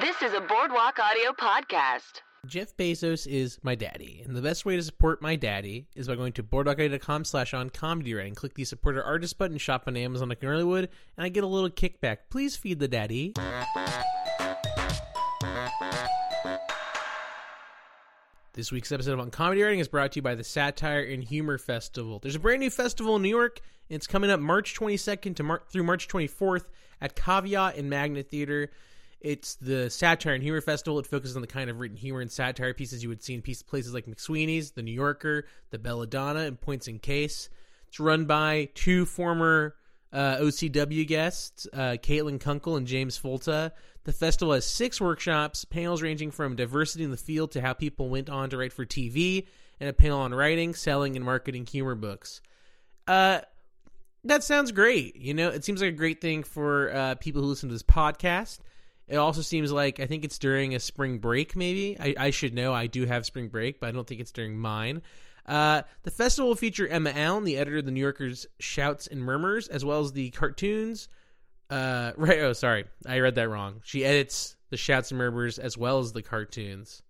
[0.00, 2.22] This is a Boardwalk Audio podcast.
[2.46, 6.14] Jeff Bezos is my daddy, and the best way to support my daddy is by
[6.14, 8.34] going to boardwalkaudio.com slash on comedy writing.
[8.34, 11.28] Click the support our artist button, shop on Amazon like an early would, and I
[11.28, 12.18] get a little kickback.
[12.30, 13.34] Please feed the daddy.
[18.54, 21.22] This week's episode of On Comedy Writing is brought to you by the Satire and
[21.22, 22.20] Humor Festival.
[22.20, 25.42] There's a brand new festival in New York, and it's coming up March 22nd to
[25.42, 26.64] Mar- through March 24th
[27.02, 28.70] at Caveat and Magnet Theater.
[29.20, 30.98] It's the Satire and Humor Festival.
[30.98, 33.42] It focuses on the kind of written humor and satire pieces you would see in
[33.42, 37.50] piece- places like McSweeney's, The New Yorker, The Belladonna, and Points in Case.
[37.88, 39.74] It's run by two former
[40.12, 43.72] uh, OCW guests, uh, Caitlin Kunkel and James Folta.
[44.04, 48.08] The festival has six workshops, panels ranging from diversity in the field to how people
[48.08, 49.46] went on to write for TV,
[49.78, 52.40] and a panel on writing, selling, and marketing humor books.
[53.06, 53.40] Uh,
[54.24, 55.16] that sounds great.
[55.16, 57.82] You know, it seems like a great thing for uh, people who listen to this
[57.82, 58.58] podcast.
[59.10, 61.56] It also seems like I think it's during a spring break.
[61.56, 62.72] Maybe I, I should know.
[62.72, 65.02] I do have spring break, but I don't think it's during mine.
[65.44, 69.20] Uh, the festival will feature Emma Allen, the editor of the New Yorker's Shouts and
[69.20, 71.08] Murmurs, as well as the cartoons.
[71.68, 72.38] Uh, right.
[72.38, 73.80] Oh, sorry, I read that wrong.
[73.82, 77.02] She edits the Shouts and Murmurs as well as the cartoons.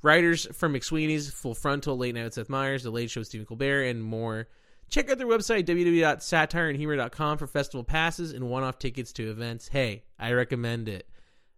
[0.00, 3.46] Writers from McSweeney's, Full Frontal, Late Night with Seth Meyers, The Late Show with Stephen
[3.46, 4.48] Colbert, and more.
[4.88, 9.68] Check out their website, www.satireandhumor.com, for festival passes and one-off tickets to events.
[9.68, 11.06] Hey, I recommend it.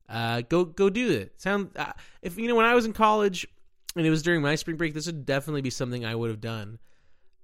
[0.09, 1.41] Uh, go go do it.
[1.41, 3.47] Sound uh, if you know when I was in college
[3.97, 6.41] and it was during my spring break, this would definitely be something I would have
[6.41, 6.79] done.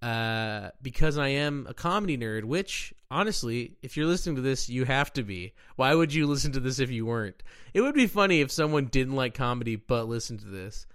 [0.02, 4.84] Uh, because I am a comedy nerd, which honestly, if you're listening to this, you
[4.86, 5.52] have to be.
[5.76, 7.42] Why would you listen to this if you weren't?
[7.74, 10.86] It would be funny if someone didn't like comedy but listened to this.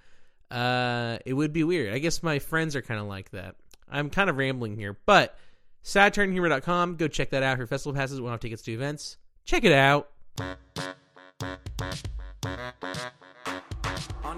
[0.50, 1.94] Uh, it would be weird.
[1.94, 3.55] I guess my friends are kind of like that.
[3.89, 5.38] I'm kind of rambling here, but
[5.83, 9.17] satireandhumor.com, go check that out for festival passes, one off tickets to events.
[9.45, 10.09] Check it out.
[11.41, 11.52] On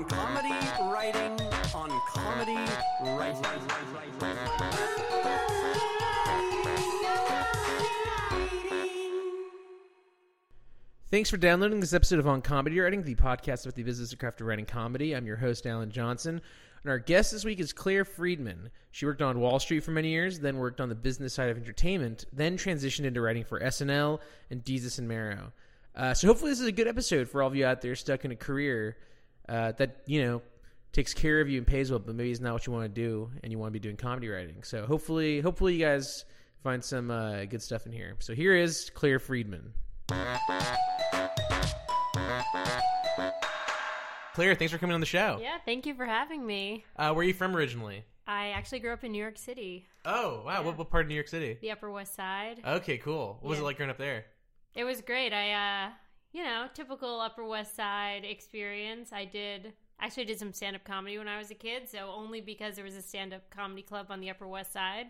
[0.05, 1.39] comedy writing
[1.75, 2.57] on comedy
[3.03, 3.43] writing
[11.11, 14.17] Thanks for downloading this episode of On Comedy Writing, the podcast about the business of
[14.17, 15.15] craft writing comedy.
[15.15, 16.41] I'm your host, Alan Johnson.
[16.83, 18.71] And our guest this week is Claire Friedman.
[18.89, 21.57] She worked on Wall Street for many years, then worked on the business side of
[21.57, 24.19] entertainment, then transitioned into writing for SNL
[24.49, 25.53] and Desus and Mero.
[25.97, 28.23] Uh, so hopefully this is a good episode for all of you out there stuck
[28.23, 28.95] in a career
[29.49, 30.41] uh, that, you know,
[30.93, 33.01] takes care of you and pays well, but maybe it's not what you want to
[33.01, 34.61] do and you want to be doing comedy writing.
[34.61, 36.23] So hopefully, hopefully you guys
[36.63, 38.15] find some uh, good stuff in here.
[38.19, 39.73] So here is Claire Friedman.
[44.35, 45.39] Claire, thanks for coming on the show.
[45.41, 46.85] Yeah, thank you for having me.
[46.95, 48.03] Uh, where are you from originally?
[48.27, 50.61] I actually grew up in New York City, Oh, wow.
[50.63, 51.57] What, what part of New York City?
[51.59, 52.61] the Upper West Side.
[52.65, 53.37] Okay, cool.
[53.41, 54.25] What was it like growing up there?
[54.77, 55.33] It was great.
[55.33, 55.89] I, uh,
[56.31, 59.11] you know, typical Upper West Side experience.
[59.11, 62.39] I did actually did some stand up comedy when I was a kid, so only
[62.41, 65.07] because there was a stand up comedy club on the Upper West Side.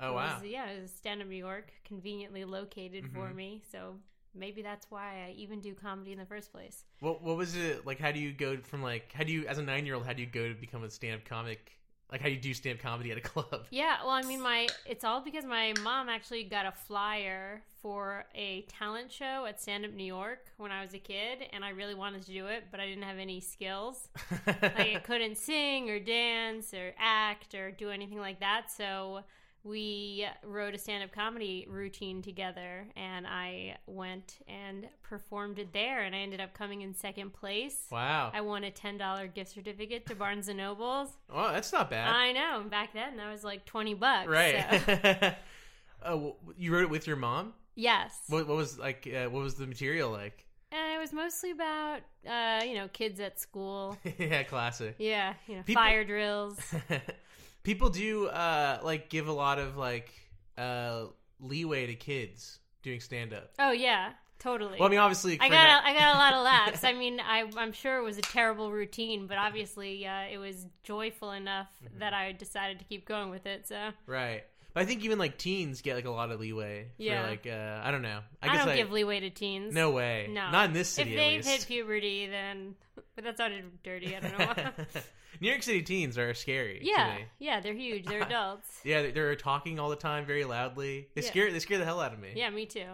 [0.00, 0.34] Oh, It wow.
[0.40, 3.34] was- yeah, it was stand up New York, conveniently located for Mhm.
[3.34, 3.62] me.
[3.70, 4.00] So
[4.32, 6.86] maybe that's why I even do comedy in the first place.
[7.00, 7.98] What, what was it like?
[7.98, 10.14] How do you go from like, how do you, as a nine year old, how
[10.14, 11.78] do you go to become a stand up comic?
[12.10, 13.66] Like, how you do stand up comedy at a club?
[13.70, 18.26] Yeah, well, I mean, my it's all because my mom actually got a flyer for
[18.34, 21.70] a talent show at Stand Up New York when I was a kid, and I
[21.70, 24.08] really wanted to do it, but I didn't have any skills.
[24.46, 28.70] Like, I couldn't sing or dance or act or do anything like that.
[28.70, 29.20] So
[29.62, 36.14] we wrote a stand-up comedy routine together, and I went and performed it there, and
[36.14, 37.76] I ended up coming in second place.
[37.90, 38.30] wow.
[38.32, 41.08] I won a ten dollar gift certificate to Barnes and Nobles.
[41.30, 42.08] Oh, that's not bad.
[42.14, 42.64] I know.
[42.68, 44.24] Back then, that was like twenty bucks.
[44.26, 45.36] so- right.
[46.04, 47.52] oh, you wrote it with your mom?
[47.74, 48.14] Yes.
[48.28, 50.44] What, what was like, uh, what was the material like?
[50.72, 53.96] And it was mostly about, uh, you know, kids at school.
[54.18, 54.94] yeah, classic.
[54.98, 56.58] Yeah, you know, People- fire drills.
[57.62, 60.12] People do uh like give a lot of like
[60.56, 61.04] uh
[61.40, 63.50] leeway to kids doing stand up.
[63.58, 64.78] Oh yeah, totally.
[64.78, 66.84] Well, I mean, obviously, I got a, I got a lot of laughs.
[66.84, 70.66] I mean, I, I'm sure it was a terrible routine, but obviously uh, it was
[70.82, 71.98] joyful enough Mm-hmm.
[72.00, 73.68] that I decided to keep going with it.
[73.68, 74.44] So right.
[74.72, 76.86] But I think even like teens get like a lot of leeway.
[76.96, 77.26] Yeah.
[77.26, 78.20] Like uh, I don't know.
[78.42, 79.74] I, I, guess don't I, give leeway to teens.
[79.74, 80.28] No way.
[80.30, 81.10] No, Not in this city.
[81.10, 82.76] If they've hit puberty, then
[83.16, 84.14] but that sounded dirty.
[84.16, 84.54] I don't know.
[85.40, 86.80] New York City teens are scary.
[86.80, 87.24] to yeah, me.
[87.38, 88.06] yeah, they're huge.
[88.06, 88.80] They're adults.
[88.84, 91.08] Yeah, they- they're talking all the time, very loudly.
[91.14, 91.28] They Yeah.
[91.28, 91.52] scare.
[91.52, 92.32] They scare the hell out of me.
[92.34, 92.86] Yeah, me too.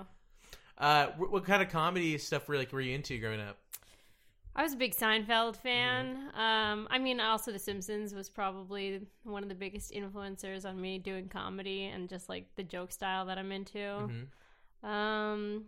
[0.79, 3.57] Uh, what, what kind of comedy stuff were like were you into growing up?
[4.55, 6.17] I was a big Seinfeld fan.
[6.35, 6.41] Mm-hmm.
[6.41, 10.99] Um, I mean, also The Simpsons was probably one of the biggest influencers on me
[10.99, 13.79] doing comedy and just like the joke style that I'm into.
[13.79, 14.27] Mhm.
[14.89, 15.65] Um,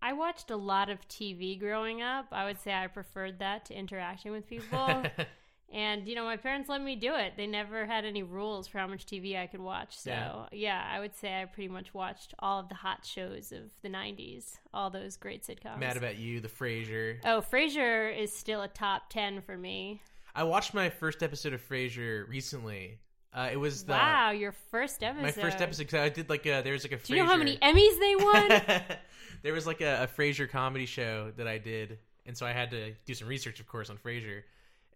[0.00, 2.26] I watched a lot of TV growing up.
[2.32, 5.02] I would say I preferred that to interacting with people.
[5.72, 7.32] and, you know, my parents let me do it.
[7.36, 9.98] They never had any rules for how much TV I could watch.
[9.98, 10.44] So, Yeah.
[10.52, 13.88] yeah, I would say I pretty much watched all of the hot shows of the
[13.88, 15.78] 90s, all those great sitcoms.
[15.80, 17.18] Mad About You, The Frasier.
[17.24, 20.00] oh, Frasier is still a top 10 for me.
[20.34, 22.98] I watched my first episode of Frasier recently.
[23.32, 25.22] Uh, it was the wow, your first episode.
[25.22, 26.96] my first episode because I did like a there was like a.
[27.04, 28.78] Do you know how many Emmys they won?
[29.42, 32.70] there was like a, a Frasier comedy show that I did, and so I had
[32.70, 34.42] to do some research, of course, on Frasier.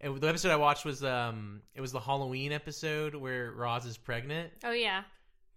[0.01, 3.97] And the episode I watched was um, it was the Halloween episode where Roz is
[3.97, 4.51] pregnant.
[4.63, 5.03] oh, yeah.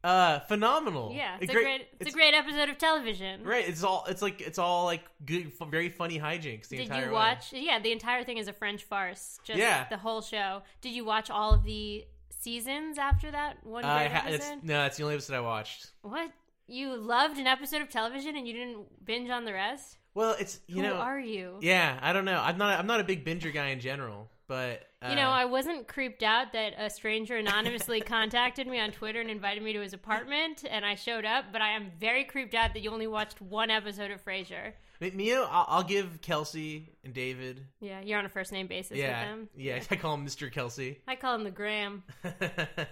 [0.05, 1.13] Uh, phenomenal.
[1.13, 3.43] Yeah, it's a great, it's, a great episode of television.
[3.43, 6.69] Right, it's all it's like it's all like good, f- very funny hijinks.
[6.69, 7.11] The Did you way.
[7.11, 7.53] watch?
[7.53, 9.41] Yeah, the entire thing is a French farce.
[9.43, 9.89] Just Yeah.
[9.89, 10.63] the whole show.
[10.81, 12.05] Did you watch all of the
[12.47, 14.65] seasons after that one Uh, I great ha- it's, episode?
[14.65, 15.91] no, that's the only episode I watched.
[16.03, 16.31] What?
[16.69, 19.99] You loved an episode of television and you didn't binge on the rest?
[20.15, 21.59] Well, it's you Who know, are you?
[21.61, 22.41] yeah, I don't know.
[22.41, 25.45] I'm not I'm not a big binger guy in general, but uh, You know, I
[25.45, 29.81] wasn't creeped out that a stranger anonymously contacted me on Twitter and invited me to
[29.81, 31.47] his apartment, and I showed up.
[31.53, 34.73] But I am very creeped out that you only watched one episode of Frasier.
[35.01, 37.67] You know, I'll, I'll give Kelsey and David.
[37.81, 39.49] Yeah, you're on a first name basis yeah, with them.
[39.57, 40.51] yeah, I call him Mr.
[40.51, 41.01] Kelsey.
[41.07, 42.03] I call him the Graham.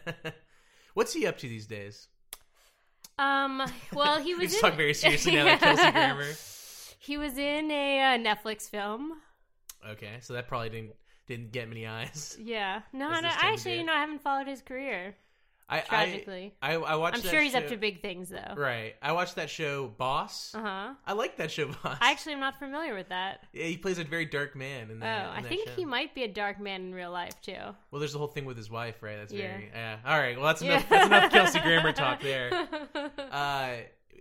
[0.95, 2.09] What's he up to these days?
[3.19, 3.63] Um,
[3.93, 4.61] well, he was in...
[4.61, 6.33] talk very seriously now, like Kelsey Grammer.
[6.99, 9.13] He was in a uh, Netflix film.
[9.89, 10.93] Okay, so that probably didn't
[11.27, 12.37] didn't get many eyes.
[12.41, 13.29] Yeah, no, no.
[13.31, 15.15] Actually, you know, I haven't followed his career.
[15.69, 16.55] I Tragically.
[16.61, 17.17] I I, I watched.
[17.17, 18.55] I'm that sure he's up to big things, though.
[18.57, 20.55] Right, I watched that show, Boss.
[20.55, 20.95] Uh huh.
[21.07, 21.97] I like that show, Boss.
[22.01, 23.45] I actually am not familiar with that.
[23.53, 25.75] yeah, he plays a very dark man in Oh, in I that think show.
[25.75, 27.55] he might be a dark man in real life too.
[27.91, 29.17] Well, there's the whole thing with his wife, right?
[29.17, 29.49] That's Yeah.
[29.53, 29.97] very yeah.
[30.05, 30.87] All right, well that's enough.
[30.91, 30.99] Yeah.
[30.99, 32.51] That's enough Kelsey Grammer talk there.
[33.31, 33.71] Uh,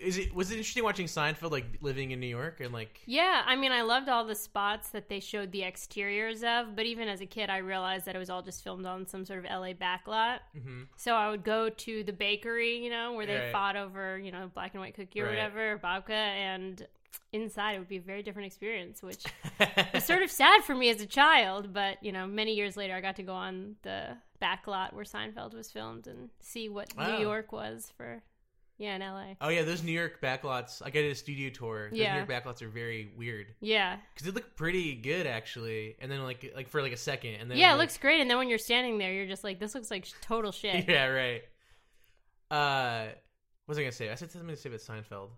[0.04, 3.42] is it was it interesting watching Seinfeld like living in New York and like Yeah,
[3.46, 7.08] I mean, I loved all the spots that they showed the exteriors of, but even
[7.08, 9.46] as a kid, I realized that it was all just filmed on some sort of
[9.46, 10.40] LA backlot.
[10.56, 10.88] mhm.
[10.96, 13.52] So I would go to the bakery, you know, where they Right.
[13.52, 15.32] fought over, you know, black and white cookie or Right.
[15.32, 16.86] whatever, babka, and
[17.32, 19.24] inside it would be a very different experience, which
[19.94, 21.74] was sort of sad for me as a child.
[21.74, 25.54] But you know, many years later, I got to go on the backlot where Seinfeld
[25.54, 27.08] was filmed and see what Wow.
[27.08, 28.22] New York was for,
[28.84, 29.36] yeah, in LA.
[29.42, 30.82] Oh yeah, those New York backlots.
[30.82, 31.90] Like I did a studio tour.
[31.90, 32.14] Those Yeah.
[32.14, 36.22] New York backlots are very weird Yeah, because they look pretty good actually, and then
[36.24, 38.22] like like for like a second, and then yeah, it like- looks great.
[38.22, 40.88] And then when you're standing there, you're just like, this looks like total shit.
[40.90, 41.42] yeah right.
[42.52, 43.06] Uh,
[43.66, 44.10] what was I gonna say?
[44.12, 45.30] I said something to say about Seinfeld.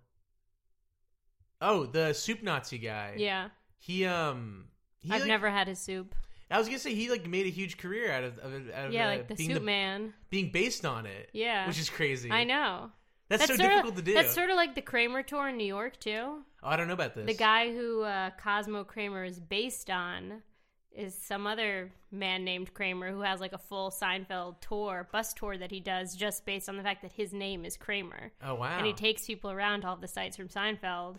[1.61, 3.13] Oh, the soup Nazi guy.
[3.17, 4.65] Yeah, He um.
[4.99, 6.15] He, I've like- never had his soup.
[6.51, 8.93] I was gonna say he like made a huge career out of, of, out of
[8.93, 10.13] Yeah, uh, like the being soup man.
[10.29, 11.29] being based on it.
[11.33, 11.67] Yeah.
[11.67, 12.31] which is crazy.
[12.31, 12.91] I know.
[13.29, 14.13] That's, so sort difficult of, to do.
[14.13, 16.11] That's sort of like the Kramer tour in New York too.
[16.11, 17.25] oh, I don't know about this.
[17.25, 20.43] The guy who uh, Cosmo Kramer is based on
[20.91, 25.57] is some other man named Kramer who has like a full Seinfeld tour, bus tour
[25.57, 28.31] that he does just based on the fact that his name is Kramer.
[28.43, 28.77] Oh wow.
[28.77, 31.17] And he takes people around all the sites from Seinfeld,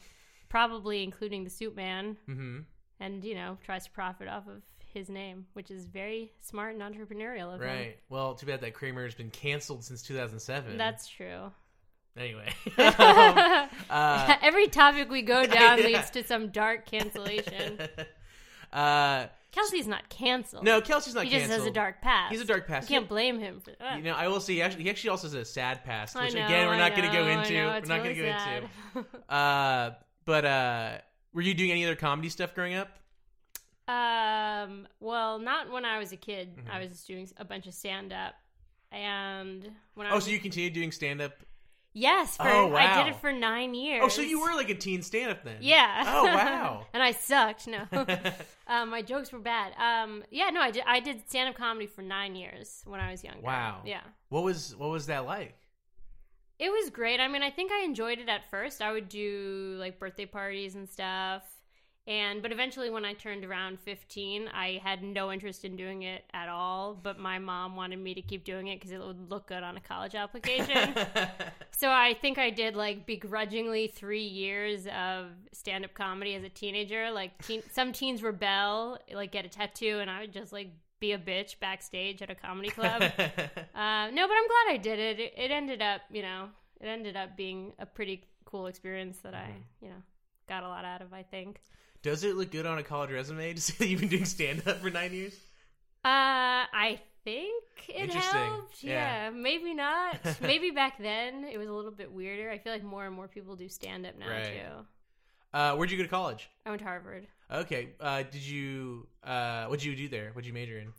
[0.49, 2.59] probably including the Soup Man, hmm
[2.99, 4.63] and you know tries to profit off of
[4.95, 7.69] his name, which is very smart and entrepreneurial of him.
[7.69, 7.99] Right.
[8.09, 10.79] Well, too bad that Kramer has been canceled since 2007.
[10.79, 11.53] That's true.
[12.19, 12.53] Anyway.
[12.79, 17.79] um, uh, Every topic we go down leads to some dark cancellation.
[18.73, 20.65] uh, Kelsey's not canceled.
[20.65, 21.43] no, Kelsey's not canceled.
[21.43, 22.31] he just has a dark past.
[22.33, 22.91] He's a dark past.
[22.91, 23.97] You can't blame him for that.
[23.97, 26.35] You know, I will say he actually, he actually also has a sad past, which
[26.35, 27.53] know, again we're not going to go into.
[27.55, 28.69] know, We're not really going to go sad.
[28.95, 29.33] into.
[29.33, 29.95] Uh,
[30.27, 30.99] but uh,
[31.33, 32.89] were you doing any other comedy stuff growing up?
[33.89, 36.57] Um, well, not when I was a kid.
[36.57, 36.71] Mm-hmm.
[36.71, 38.35] I was just doing a bunch of stand up.
[38.93, 41.33] And when I Oh, was so you continued doing stand up?
[41.97, 44.03] Yes, for, Oh, I did it for nine years.
[44.05, 45.57] Oh, so you were like a teen stand up then?
[45.61, 46.05] yeah.
[46.07, 46.87] Oh, wow.
[46.93, 47.67] and I sucked.
[47.67, 47.85] No,
[48.69, 49.73] um, my jokes were bad.
[49.79, 50.85] Um, yeah, no, I did.
[50.87, 53.41] I did stand up comedy for nine years when I was younger.
[53.41, 53.81] Wow.
[53.85, 54.03] Yeah.
[54.29, 55.57] What was what was that like?
[56.59, 57.21] It was great.
[57.21, 58.81] I mean, I think I enjoyed it at first.
[58.81, 61.43] I would do like birthday parties and stuff.
[62.09, 66.23] And but eventually when I turned around 15, I had no interest in doing it
[66.33, 69.49] at all, but my mom wanted me to keep doing it cuz it would look
[69.49, 70.95] good on a college application.
[71.73, 77.11] so I think I did like begrudgingly 3 years of stand-up comedy as a teenager.
[77.11, 80.69] Like teen, some teens rebel, like get a tattoo and I would just like
[81.01, 83.03] be a bitch backstage at a comedy club.
[83.77, 85.21] Uh, no, but I'm glad I did it.
[85.21, 85.35] it.
[85.37, 86.49] It ended up, you know,
[86.81, 89.85] it ended up being a pretty cool experience that I, Mm-hmm.
[89.85, 90.03] you know,
[90.49, 91.13] got a lot out of.
[91.13, 91.61] I think.
[92.07, 94.63] Does it look good on a college resume to say that you've been doing stand
[94.69, 95.35] up for nine years?
[96.05, 98.31] Uh, I think it Interesting.
[98.33, 98.85] helped.
[98.85, 99.25] Yeah.
[99.25, 100.17] Yeah, maybe not.
[100.41, 102.49] maybe back then it was a little bit weirder.
[102.49, 104.45] I feel like more and more people do stand up now Right.
[104.45, 104.87] too.
[105.53, 106.49] Uh, where'd you go to college?
[106.65, 107.27] I went to Harvard.
[107.53, 107.89] Okay.
[107.99, 109.09] Uh, did you?
[109.25, 110.31] Uh, what'd you do there?
[110.33, 110.93] What'd you major in?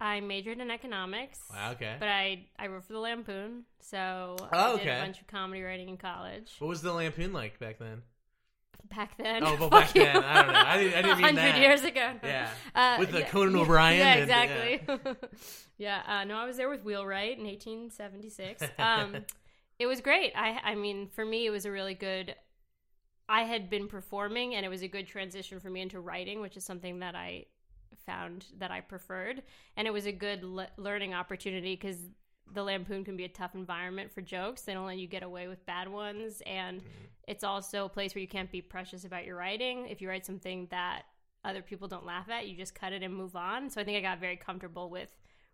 [0.00, 1.40] I majored in economics.
[1.52, 1.72] Wow.
[1.72, 1.96] Okay.
[1.98, 4.96] But I I wrote for the Lampoon, so Oh, I did okay.
[4.98, 6.54] a bunch of comedy writing in college.
[6.60, 8.02] what was the Lampoon like back then?
[8.88, 9.42] Back then.
[9.44, 10.58] Oh, well, back then, I don't know.
[10.66, 11.58] I didn't- I didn't mean 100 that.
[11.60, 12.12] years ago.
[12.22, 12.50] Yeah.
[12.74, 15.16] Uh, With the yeah, Conan O'Brien Yeah, and- exactly.
[15.78, 16.02] yeah.
[16.06, 18.62] uh, no, I was there with Wheelwright in 1876.
[18.78, 19.24] Um,
[19.78, 20.32] it was great.
[20.36, 22.34] I, I mean, for me, it was a really good.
[23.28, 26.56] I had been performing, and it was a good transition for me into writing, which
[26.56, 27.46] is something that I
[28.04, 29.42] found that I preferred,
[29.76, 31.96] and it was a good le- learning opportunity because
[32.52, 34.62] the Lampoon can be a tough environment for jokes.
[34.62, 36.82] They don't let you get away with bad ones, and
[37.28, 39.86] it's also a place where you can't be precious about your writing.
[39.88, 41.02] If you write something that
[41.44, 43.70] other people don't laugh at, you just cut it and move on.
[43.70, 45.08] So I think I got very comfortable with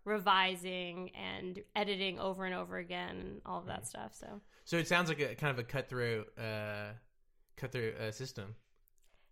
[0.05, 4.13] revising and editing over and over again and all of that stuff.
[4.13, 6.93] So So it sounds like a kind of a cutthroat, uh,
[7.57, 8.55] cutthroat uh, system.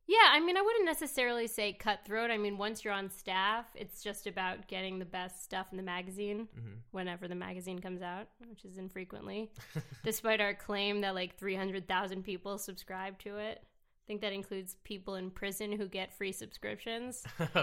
[0.08, 2.32] Yeah, I mean, I wouldn't necessarily say cutthroat.
[2.32, 5.84] I mean, once you're on staff, it's just about getting the best stuff in the
[5.84, 6.48] magazine
[6.92, 9.52] whenever the magazine comes out, which is infrequently,
[10.04, 13.62] despite our claim that like 300,000 people subscribe to it.
[13.62, 17.24] I think that includes people in prison who get free subscriptions.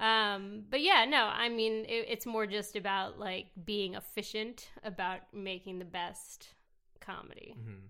[0.00, 5.22] Um, but yeah, no, I mean, it, it's more just about like being efficient about
[5.32, 6.50] making the best
[7.00, 7.56] comedy.
[7.56, 7.88] I-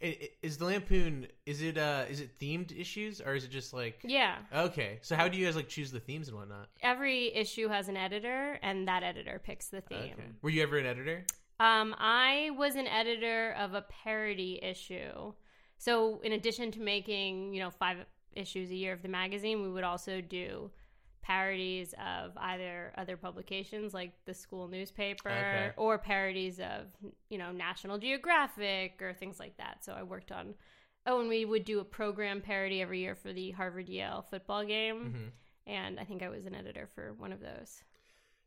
[0.00, 1.26] Is the Lampoon?
[1.44, 1.76] Is it?
[1.76, 4.00] Uh, is it themed issues or is it just like?
[4.02, 4.98] Yeah, Okay.
[5.02, 6.68] So how do you guys like choose the themes and whatnot?
[6.82, 10.14] every issue has an editor, and that editor picks the theme.
[10.14, 10.28] Okay.
[10.42, 11.24] Were you ever an editor?
[11.58, 15.34] Um, I was an editor of a parody issue.
[15.76, 17.98] So, in addition to making, you know, five
[18.34, 20.70] issues a year of the magazine, we would also do
[21.22, 25.70] parodies of either other publications like the school newspaper Okay.
[25.76, 26.86] or parodies of,
[27.28, 29.84] you know, National Geographic or things like that.
[29.84, 30.54] So, I worked on
[31.06, 34.64] Oh, and we would do a program parody every year for the Harvard Yale football
[34.64, 35.32] game.
[35.66, 37.82] And I think I was an editor for one of those.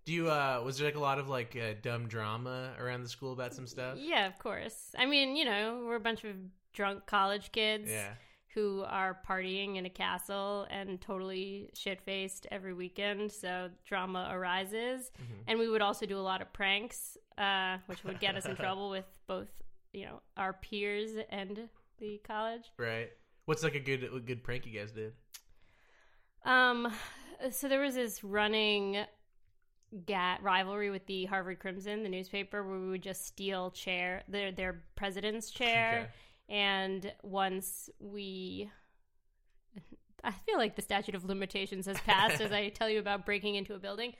[0.05, 0.29] Do you?
[0.29, 3.55] Uh, was there like a lot of like uh, dumb drama around the school about
[3.55, 3.97] some stuff?
[3.99, 4.93] Yeah, of course.
[4.97, 6.35] I mean, you know, we're a bunch of
[6.73, 8.13] drunk college kids Yeah.
[8.53, 13.31] Who are partying in a castle and totally shit faced every weekend.
[13.31, 15.11] So drama arises.
[15.47, 18.55] And we would also do a lot of pranks, uh, which would get us in
[18.57, 19.49] trouble with both,
[19.91, 21.67] you know, our peers and
[21.99, 22.71] the college.
[22.77, 23.09] Right.
[23.45, 25.13] What's like a good a good prank you guys did?
[26.45, 26.93] Um,
[27.51, 29.03] so there was this running
[30.05, 34.51] gat rivalry with the Harvard Crimson, the newspaper, where we would just steal chair their
[34.51, 36.11] their president's chair.
[36.53, 38.69] And once we,
[40.23, 43.55] I feel like the statute of limitations has passed as I tell you about breaking
[43.55, 44.13] into a building.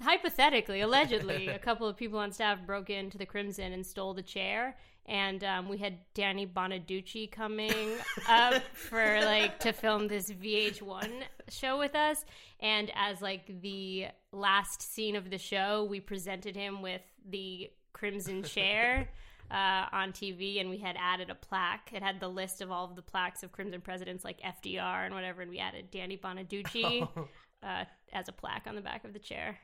[0.00, 4.22] Hypothetically, allegedly, a couple of people on staff broke into the Crimson and stole the
[4.22, 4.76] chair.
[5.06, 7.94] And um, we had Danny Bonaduce coming
[8.28, 11.10] up for like to film this VH1
[11.48, 12.24] show with us.
[12.58, 18.42] And as like the last scene of the show, we presented him with the Crimson
[18.42, 19.08] chair
[19.52, 21.90] uh, on TV, and we had added a plaque.
[21.92, 25.14] It had the list of all of the plaques of Crimson presidents, like FDR and
[25.14, 27.06] whatever, and we added Danny Bonaduce
[27.62, 29.58] uh, as a plaque on the back of the chair.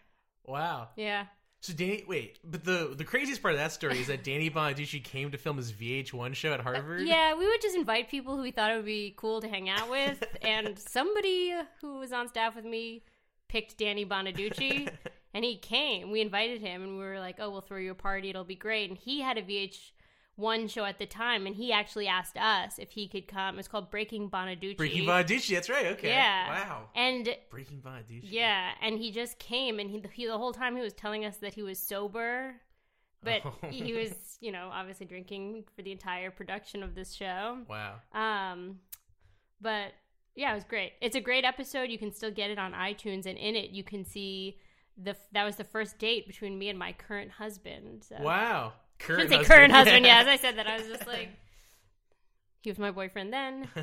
[0.46, 0.88] Wow.
[0.96, 1.26] Yeah.
[1.60, 5.02] So Danny, wait, but the the craziest part of that story is that Danny Bonaduce
[5.02, 7.06] came to film his VH1 show at Harvard.
[7.06, 9.68] Yeah, we would just invite people who we thought it would be cool to hang
[9.68, 13.02] out with, and somebody who was on staff with me
[13.48, 14.90] picked Danny Bonaduce,
[15.34, 16.10] and he came.
[16.10, 18.54] We invited him, and we were like, "Oh, we'll throw you a party; it'll be
[18.54, 22.78] great." And he had a VH1 show at the time, and he actually asked us
[22.78, 23.54] if he could come.
[23.54, 24.76] It was called Breaking Bonaduce.
[24.76, 25.48] Breaking Bonaduce.
[25.50, 25.86] That's right.
[25.86, 26.08] Okay.
[26.08, 26.48] Yeah.
[26.48, 26.88] Wow.
[26.94, 28.20] And Breaking Bonaduce.
[28.22, 31.36] yeah, and he just came, and he, he the whole time he was telling us
[31.38, 32.54] that he was sober,
[33.22, 33.54] but Oh.
[33.68, 37.58] he was, you know, obviously drinking for the entire production of this show.
[37.68, 37.94] Wow.
[38.14, 38.78] Um,
[39.60, 39.92] but
[40.36, 40.92] yeah, it was great.
[41.00, 41.90] It's a great episode.
[41.90, 44.58] You can still get it on iTunes, and in it you can see
[45.02, 48.04] the that was the first date between me and my current husband.
[48.04, 48.16] So.
[48.20, 48.72] Wow.
[48.98, 49.46] Current husband.
[49.46, 50.04] current husband.
[50.04, 51.28] Yeah, as I said that, I was just like,
[52.62, 53.68] he was my boyfriend then.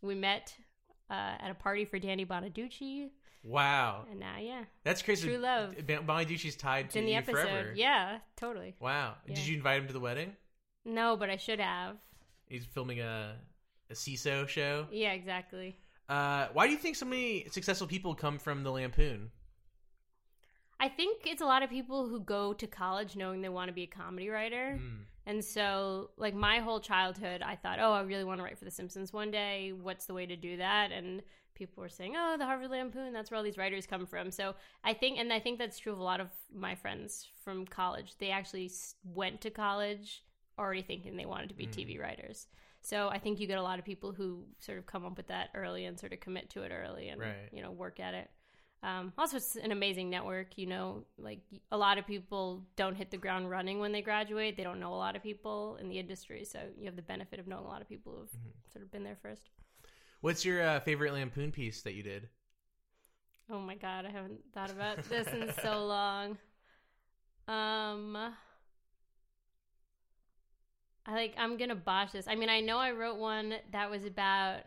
[0.00, 0.54] We met
[1.10, 3.10] uh, at a party for Danny Bonaduce,
[3.42, 4.04] wow.
[4.08, 5.26] and now yeah, That's crazy.
[5.26, 5.74] True love.
[5.84, 7.32] Bon- Bonaduce's tied it's to in the you episode.
[7.32, 7.72] forever.
[7.74, 8.76] Yeah, totally.
[8.78, 9.14] Wow.
[9.26, 9.34] Yeah.
[9.34, 10.36] Did you invite him to the wedding?
[10.84, 11.96] No, but I should have.
[12.46, 13.34] He's filming a
[13.90, 14.86] a CISO show.
[14.92, 15.76] Yeah, exactly.
[16.08, 19.30] Uh, why do you think so many successful people come from the Lampoon?
[20.80, 23.72] I think it's a lot of people who go to college knowing they want to
[23.74, 24.76] be a comedy writer.
[24.76, 25.02] Hmm.
[25.26, 28.64] And so, like, my whole childhood, I thought, oh, I really want to write for
[28.64, 29.72] The Simpsons one day.
[29.72, 30.90] What's the way to do that?
[30.90, 31.22] And
[31.54, 34.30] people were saying, oh, the Harvard Lampoon, that's where all these writers come from.
[34.30, 34.54] So
[34.84, 38.14] I think, and I think that's true of a lot of my friends from college.
[38.18, 38.70] They actually
[39.04, 40.22] went to college
[40.58, 42.46] already thinking they wanted to be TV writers.
[42.80, 45.26] So I think you get a lot of people who sort of come up with
[45.26, 47.48] that early and sort of commit to it early and Right.
[47.52, 48.30] you know work at it.
[48.82, 50.56] Um, also, it's an amazing network.
[50.56, 51.40] You know, like
[51.72, 54.56] a lot of people don't hit the ground running when they graduate.
[54.56, 57.40] They don't know a lot of people in the industry, so you have the benefit
[57.40, 58.50] of knowing a lot of people who've Mm-hmm.
[58.72, 59.50] sort of been there first.
[60.20, 62.28] What's your uh, favorite Lampoon piece that you did?
[63.50, 66.38] Oh my god, I haven't thought about this in so long.
[67.48, 68.16] Um
[71.06, 72.28] I like I'm going to botch this.
[72.28, 74.60] I mean, I know I wrote one that was about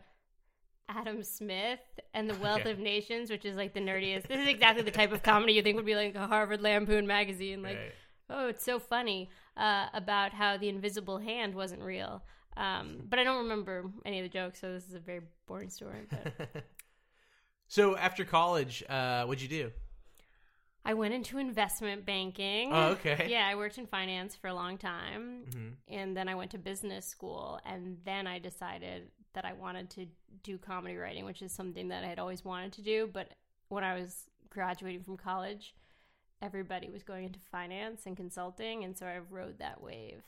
[0.96, 1.80] Adam Smith
[2.14, 2.70] and the Wealth Okay.
[2.72, 4.26] of Nations, which is like the nerdiest.
[4.28, 7.06] This is exactly the type of comedy you think would be like a Harvard Lampoon
[7.06, 7.92] magazine like Right.
[8.30, 12.22] oh, it's so funny uh, about how the invisible hand wasn't real.
[12.56, 15.70] Um, but I don't remember any of the jokes, so this is a very boring
[15.70, 16.02] story.
[16.10, 16.64] But
[17.68, 19.70] so after college, uh, what'd you do?
[20.84, 22.70] I went into investment banking.
[22.72, 23.26] Oh, okay.
[23.30, 25.44] Yeah, I worked in finance for a long time.
[25.52, 27.60] hmm And then I went to business school.
[27.64, 30.06] And then I decided that I wanted to
[30.42, 33.08] do comedy writing, which is something that I had always wanted to do.
[33.12, 33.32] But
[33.68, 35.74] when I was graduating from college,
[36.40, 38.84] everybody was going into finance and consulting.
[38.84, 40.22] And so I rode that wave.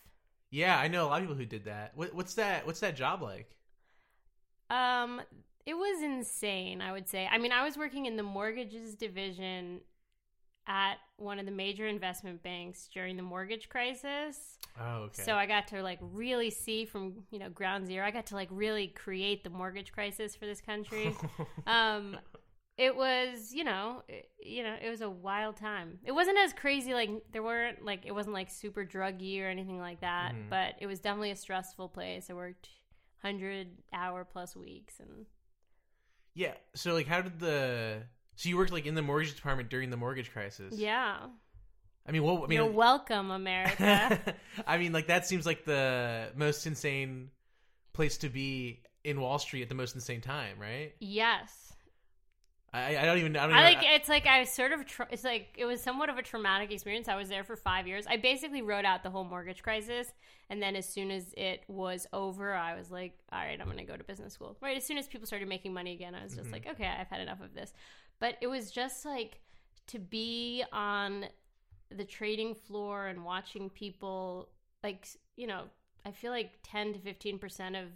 [0.50, 1.92] Yeah, I know a lot of people who did that.
[1.96, 2.66] What, what's that?
[2.66, 3.56] What's that job like?
[4.70, 5.20] Um,
[5.66, 7.28] it was insane, I would say.
[7.30, 9.80] I mean, I was working in the mortgages division
[10.66, 14.58] at one of the major investment banks during the mortgage crisis.
[14.80, 15.22] Oh, okay.
[15.22, 18.04] So I got to like really see from, you know, ground zero.
[18.06, 21.14] I got to like really create the mortgage crisis for this country.
[21.66, 22.16] um
[22.76, 26.00] it was, you know, it, you know, it was a wild time.
[26.04, 29.78] It wasn't as crazy like there weren't like it wasn't like super druggy or anything
[29.78, 30.48] like that, Mhm.
[30.50, 32.30] but it was definitely a stressful place.
[32.30, 32.68] I worked
[33.20, 35.26] 100 hour plus weeks and
[36.34, 36.54] yeah.
[36.74, 38.02] So like, how did the?
[38.36, 40.74] So you worked like in the mortgage department during the mortgage crisis.
[40.76, 41.16] yeah.
[42.06, 42.42] I mean, what?
[42.42, 44.20] I mean, You're welcome, America.
[44.66, 47.30] I mean, like that seems like the most insane
[47.94, 50.92] place to be in Wall Street at the most insane time, right?
[51.00, 51.60] yes.
[52.74, 53.36] I, I don't even.
[53.36, 53.54] I don't.
[53.54, 56.08] I even, like it's like I was sort of tra- it's like it was somewhat
[56.08, 57.08] of a traumatic experience.
[57.08, 58.04] I was there for five years.
[58.08, 60.08] I basically wrote out the whole mortgage crisis,
[60.50, 63.78] and then as soon as it was over, I was like, "All right, I'm going
[63.78, 66.24] to go to business school." Right as soon as people started making money again, I
[66.24, 66.52] was just Mhm.
[66.52, 67.72] like, "Okay, I've had enough of this."
[68.20, 69.40] But it was just like
[69.88, 71.26] to be on
[71.90, 74.48] the trading floor and watching people
[74.82, 75.64] like you know
[76.06, 77.88] I feel like ten to fifteen percent of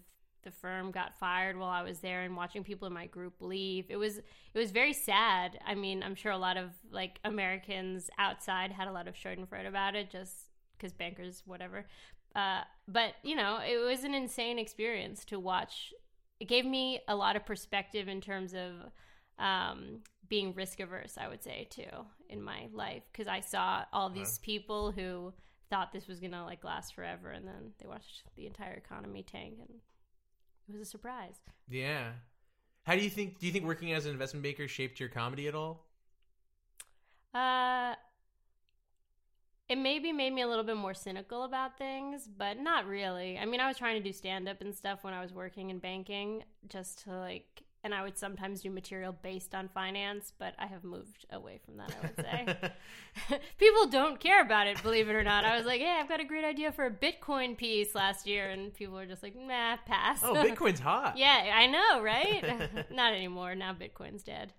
[0.43, 3.87] the firm got fired while I was there and watching people in my group leave.
[3.89, 5.59] It was it was very sad.
[5.67, 9.69] I mean, I'm sure a lot of like Americans outside had a lot of Schadenfreude
[9.69, 11.87] about it, just because bankers, whatever.
[12.35, 15.93] Uh, but you know, it was an insane experience to watch.
[16.41, 18.91] It gave me a lot of perspective in terms of
[19.39, 21.17] um, being risk averse.
[21.19, 25.33] I would say too in my life because I saw all these people who
[25.71, 29.55] thought this was gonna like last forever, and then they watched the entire economy tank,
[29.61, 29.81] and
[30.69, 31.37] it was a surprise.
[31.69, 32.13] yeah.
[32.85, 33.39] How do you think?
[33.39, 35.85] Do you think working as an investment banker shaped your comedy at all?
[37.35, 37.95] Uh,
[39.69, 43.37] it maybe made me a little bit more cynical about things, but not really.
[43.39, 45.69] I mean, I was trying to do stand up and stuff when I was working
[45.69, 50.55] in banking, just to like, and I would sometimes do material based on finance, but
[50.59, 52.71] I have moved away from that, I would say.
[53.59, 55.45] People don't care about it, believe it or not.
[55.45, 58.51] I was like, hey, I've got a great idea for a Bitcoin piece last year,
[58.51, 60.21] and people were just like, nah, pass.
[60.23, 61.17] oh, Bitcoin's hot.
[61.17, 62.91] yeah, I know, right?
[62.91, 63.55] not anymore.
[63.55, 64.53] Now Bitcoin's dead.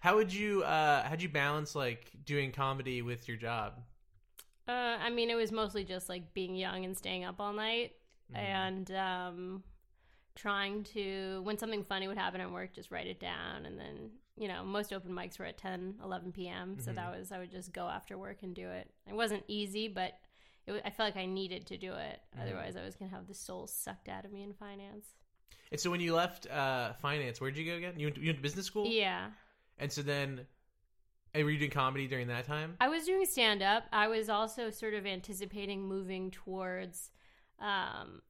[0.00, 0.62] How would you?
[0.64, 3.80] uh How'd you balance like doing comedy with your job?
[4.68, 7.92] Uh, I mean, it was mostly just like being young and staying up all night
[8.34, 8.38] Mhm.
[8.38, 9.62] and um,
[10.34, 13.66] trying to, when something funny would happen at work, just write it down.
[13.66, 16.76] And then, you know, most open mics were at 10, 11 p.m.
[16.78, 16.96] So Mhm.
[16.96, 18.90] that was, I would just go after work and do it.
[19.08, 20.18] It wasn't easy, but
[20.66, 22.20] it, I felt like I needed to do it.
[22.36, 22.42] Mhm.
[22.42, 25.06] Otherwise, I was going to have the soul sucked out of me in finance.
[25.70, 27.94] And so when you left uh finance, where'd you go again?
[27.98, 28.86] You went, you went to business school.
[28.86, 29.30] Yeah.
[29.78, 30.46] And so then,
[31.32, 32.76] and were you doing comedy during that time?
[32.80, 33.84] I was doing stand up.
[33.92, 37.10] I was also sort of anticipating moving towards
[37.60, 38.20] um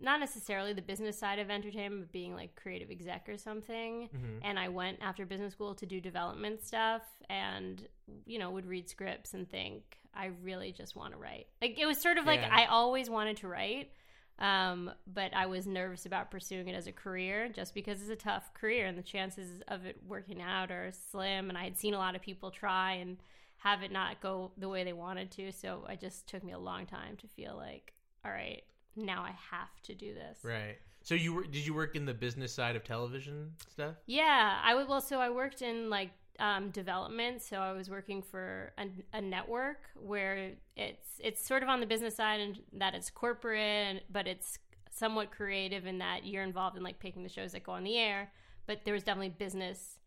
[0.00, 4.08] not necessarily the business side of entertainment, but being like creative exec or something.
[4.14, 4.40] Mhm.
[4.42, 7.86] And I went after business school to do development stuff and
[8.24, 11.48] you know, would read scripts and think I really just want to write.
[11.60, 13.90] Like it was sort of like I always wanted to write.
[14.38, 18.16] Um, but I was nervous about pursuing it as a career just because it's a
[18.16, 21.48] tough career and the chances of it working out are slim.
[21.48, 23.16] And I had seen a lot of people try and
[23.58, 25.52] have it not go the way they wanted to.
[25.52, 28.62] So it just took me a long time to feel like, all right,
[28.96, 30.38] now I have to do this.
[30.42, 30.76] Right.
[31.02, 31.44] So you were?
[31.44, 33.94] Did you work in the business side of television stuff?
[34.06, 34.88] Yeah, I would.
[34.88, 37.42] Well, so I worked in like um, development.
[37.42, 41.86] So I was working for a, a network where it's it's sort of on the
[41.86, 44.58] business side and that it's corporate, and, but it's
[44.90, 47.96] somewhat creative in that you're involved in like picking the shows that go on the
[47.98, 48.32] air,
[48.66, 49.98] but there was definitely business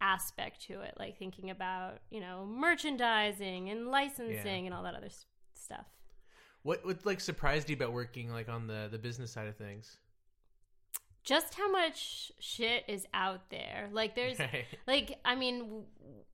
[0.00, 4.66] aspect to it, like thinking about you know merchandising and licensing Yeah.
[4.66, 5.86] and all that other s- stuff.
[6.66, 9.98] What what like surprised you about working like on the the business side of things?
[11.22, 13.88] Just how much shit is out there.
[13.92, 14.64] Like there's Right.
[14.84, 15.84] like I mean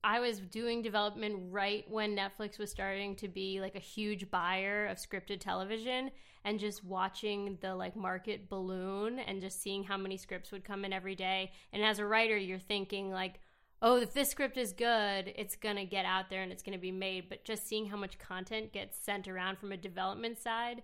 [0.03, 4.87] I was doing development right when Netflix was starting to be like a huge buyer
[4.87, 6.09] of scripted television
[6.43, 10.83] and just watching the like market balloon and just seeing how many scripts would come
[10.83, 13.39] in every day and as a writer you're thinking like
[13.83, 16.77] oh if this script is good it's going to get out there and it's going
[16.77, 20.39] to be made but just seeing how much content gets sent around from a development
[20.39, 20.81] side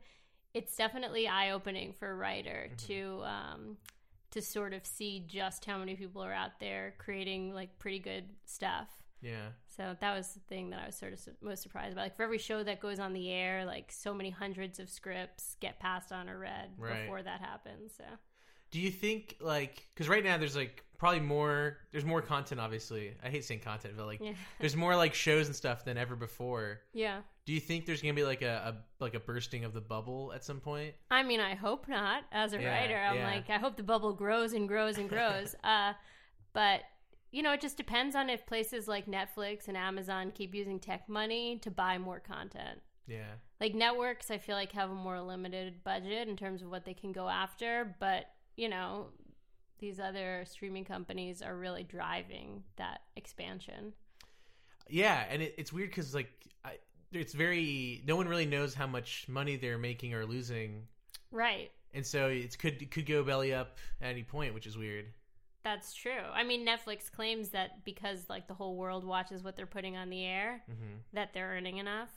[0.54, 3.78] it's definitely eye-opening for a writer to um
[4.32, 8.26] to sort of see just how many people are out there creating like pretty good
[8.46, 8.88] stuff.
[9.24, 9.48] Yeah.
[9.76, 12.04] So that was the thing that I was sort of su- most surprised about.
[12.04, 15.56] Like for every show that goes on the air, like so many hundreds of scripts
[15.60, 17.02] get passed on or read Right.
[17.02, 17.92] before that happens.
[17.98, 18.04] So
[18.70, 23.16] Do you think like because right now there's like probably more there's more content obviously
[23.24, 26.16] I hate saying content but like yeah, there's more like shows and stuff than ever
[26.16, 26.82] before.
[26.94, 27.22] yeah.
[27.46, 30.32] Do you think there's gonna be like a, a like a bursting of the bubble
[30.36, 30.94] at some point?
[31.10, 32.26] I mean, I hope not.
[32.32, 33.26] As a Yeah, writer, I'm yeah.
[33.28, 35.56] like, I hope the bubble grows and grows and grows.
[35.64, 35.94] uh,
[36.54, 36.82] but
[37.32, 41.10] you know, it just depends on if places like Netflix and Amazon keep using tech
[41.10, 42.82] money to buy more content.
[43.08, 43.32] Yeah.
[43.60, 46.94] like networks i feel like have a more limited budget in terms of what they
[46.94, 49.08] can go after but you know
[49.80, 53.94] these other streaming companies are really driving that expansion.
[54.88, 56.32] Yeah, and it, it's weird because like
[56.66, 56.78] I,
[57.12, 60.88] it's very no one really knows how much money they're making or losing,
[61.32, 61.72] right.
[61.94, 65.06] And so it's could it could go belly up at any point, which is weird.
[65.64, 66.24] that's true.
[66.34, 70.10] I mean netflix claims that because like the whole world watches what they're putting on
[70.10, 72.10] the air hmm that they're earning enough.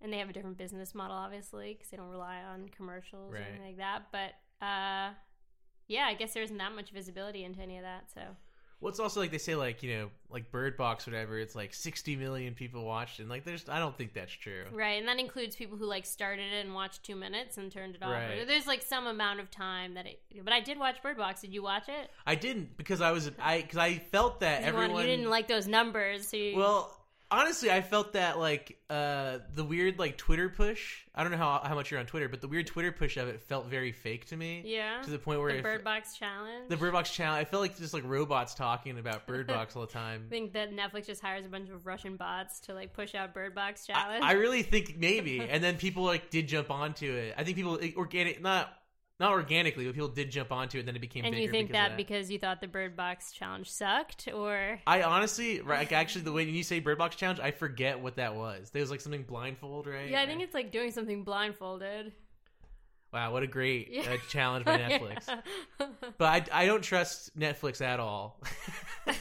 [0.00, 3.38] And they have a different business model obviously because they don't rely on commercials or
[3.38, 4.06] anything like that.
[4.12, 5.10] But uh
[5.88, 8.20] yeah i guess there isn't that much visibility into any of that so
[8.80, 11.38] Well, it's also like they say like you know like Bird Box whatever.
[11.38, 14.64] It's like sixty million people watched, and like there's I don't think that's true.
[14.72, 17.94] Right, and that includes people who like started it and watched two minutes and turned
[17.94, 18.10] it off.
[18.10, 18.46] Right.
[18.46, 20.20] There's like some amount of time that it.
[20.44, 21.40] But I did watch Bird Box.
[21.40, 22.10] Did you watch it?
[22.26, 25.30] I didn't because I was I because I felt that you, wanted- everyone you didn't
[25.30, 26.28] like those numbers.
[26.28, 26.94] So you, Well,
[27.30, 31.02] honestly, I felt that like uh the weird like Twitter push.
[31.14, 33.28] I don't know how how much you're on Twitter, but the weird Twitter push of
[33.28, 34.62] it felt very fake to me.
[34.64, 36.68] yeah, To the point where the Bird Box challenge.
[36.68, 39.82] the Bird Box channel, I felt like just like robots talking about Bird Box all
[39.82, 40.24] the time.
[40.26, 43.34] I think that Netflix just hires a bunch of Russian bots to like push out
[43.34, 44.24] Bird Box I, challenge.
[44.24, 47.34] I really think maybe, and then people like did jump onto it.
[47.36, 48.72] I think people organic not
[49.20, 50.80] not organically, but people did jump onto it.
[50.80, 53.30] and Then it became and you think because that, because you thought the Bird Box
[53.32, 57.52] challenge sucked, or I honestly, like, actually, the way you say Bird Box challenge, I
[57.52, 58.70] forget what that was.
[58.70, 60.08] There was like something blindfold, right?
[60.10, 62.12] yeah, I think it's like doing something blindfolded.
[63.12, 64.02] wow, what a great Yeah.
[64.14, 65.28] uh, challenge by Netflix.
[66.18, 68.40] But I, I don't trust Netflix at all.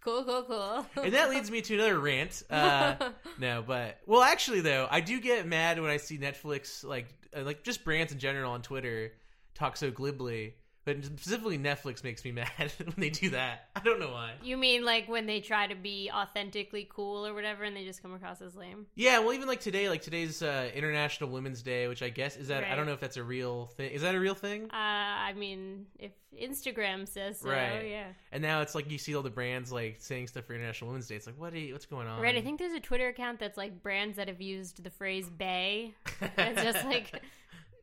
[0.00, 0.86] cool, cool, cool.
[1.02, 2.42] and that leads me to another rant.
[2.48, 2.94] Uh,
[3.38, 7.23] no, but well, actually, though, I do get mad when I see Netflix, like, uh,
[7.42, 9.12] like just brands in general on Twitter,
[9.54, 10.54] talk so glibly.
[10.84, 13.68] But specifically, Netflix makes me mad when they do that.
[13.74, 14.32] I don't know why.
[14.42, 18.02] You mean like when they try to be authentically cool or whatever, and they just
[18.02, 18.86] come across as lame?
[18.94, 22.48] Yeah, well, even like today, like today's uh, International Women's Day, which I guess is
[22.48, 23.92] that I don't know if that's a real thing.
[23.92, 24.64] Is that a real thing?
[24.64, 27.88] Uh, I mean, if Instagram says so, Right.
[27.88, 28.06] yeah.
[28.32, 31.06] And now it's like you see all the brands like saying stuff for International Women's
[31.06, 31.14] Day.
[31.14, 31.54] It's like, what?
[31.54, 32.20] Are you, what's going on?
[32.20, 35.28] Right, I think there's a Twitter account that's like brands that have used the phrase
[35.30, 35.94] "bay."
[36.36, 37.22] It's just like,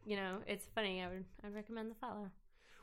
[0.06, 1.02] you know, it's funny.
[1.02, 2.30] I would, I'd recommend the follow.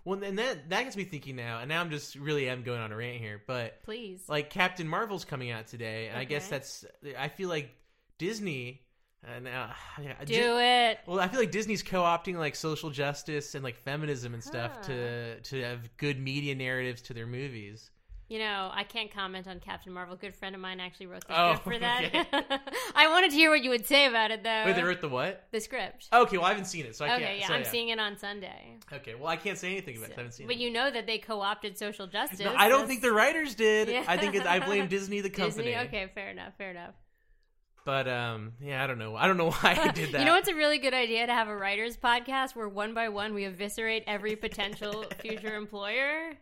[0.08, 1.60] Well, and that that gets me thinking now.
[1.60, 4.22] And now I'm just really am going on a rant here, but Please.
[4.26, 6.86] like Captain Marvel's coming out today, and I guess that's.
[7.18, 7.70] I feel like
[8.16, 8.80] Disney.
[9.26, 11.00] Uh, now, yeah, Do Di- it.
[11.06, 15.40] Well, I feel like Disney's co-opting like social justice and like feminism and stuff to
[15.40, 17.90] to have good media narratives to their movies.
[18.28, 20.14] You know, I can't comment on Captain Marvel.
[20.14, 22.04] A good friend of mine actually wrote the Oh, script for that.
[22.04, 22.26] okay.
[22.94, 24.64] I wanted to hear what you would say about it, though.
[24.66, 25.46] Wait, they wrote the what?
[25.50, 26.08] the script.
[26.12, 27.30] Okay, well I haven't seen it, so I okay, can't.
[27.30, 28.76] Okay, yeah, so, I'm seeing it on Sunday.
[28.92, 30.12] Okay, well I can't say anything about it.
[30.12, 30.56] I haven't seen But it.
[30.56, 32.40] But you know that they co-opted social justice.
[32.40, 33.88] No, I don't That's- think the writers did.
[33.88, 34.04] Yeah.
[34.06, 35.64] I think it, I blame Disney, the company.
[35.72, 35.86] Disney.
[35.86, 36.52] Okay, fair enough.
[36.58, 36.94] Fair enough.
[37.86, 39.16] But um, yeah, I don't know.
[39.16, 40.18] I don't know why I did that.
[40.20, 43.08] You know it's a really good idea to have a writers podcast where one by
[43.08, 46.34] one we eviscerate every potential future employer.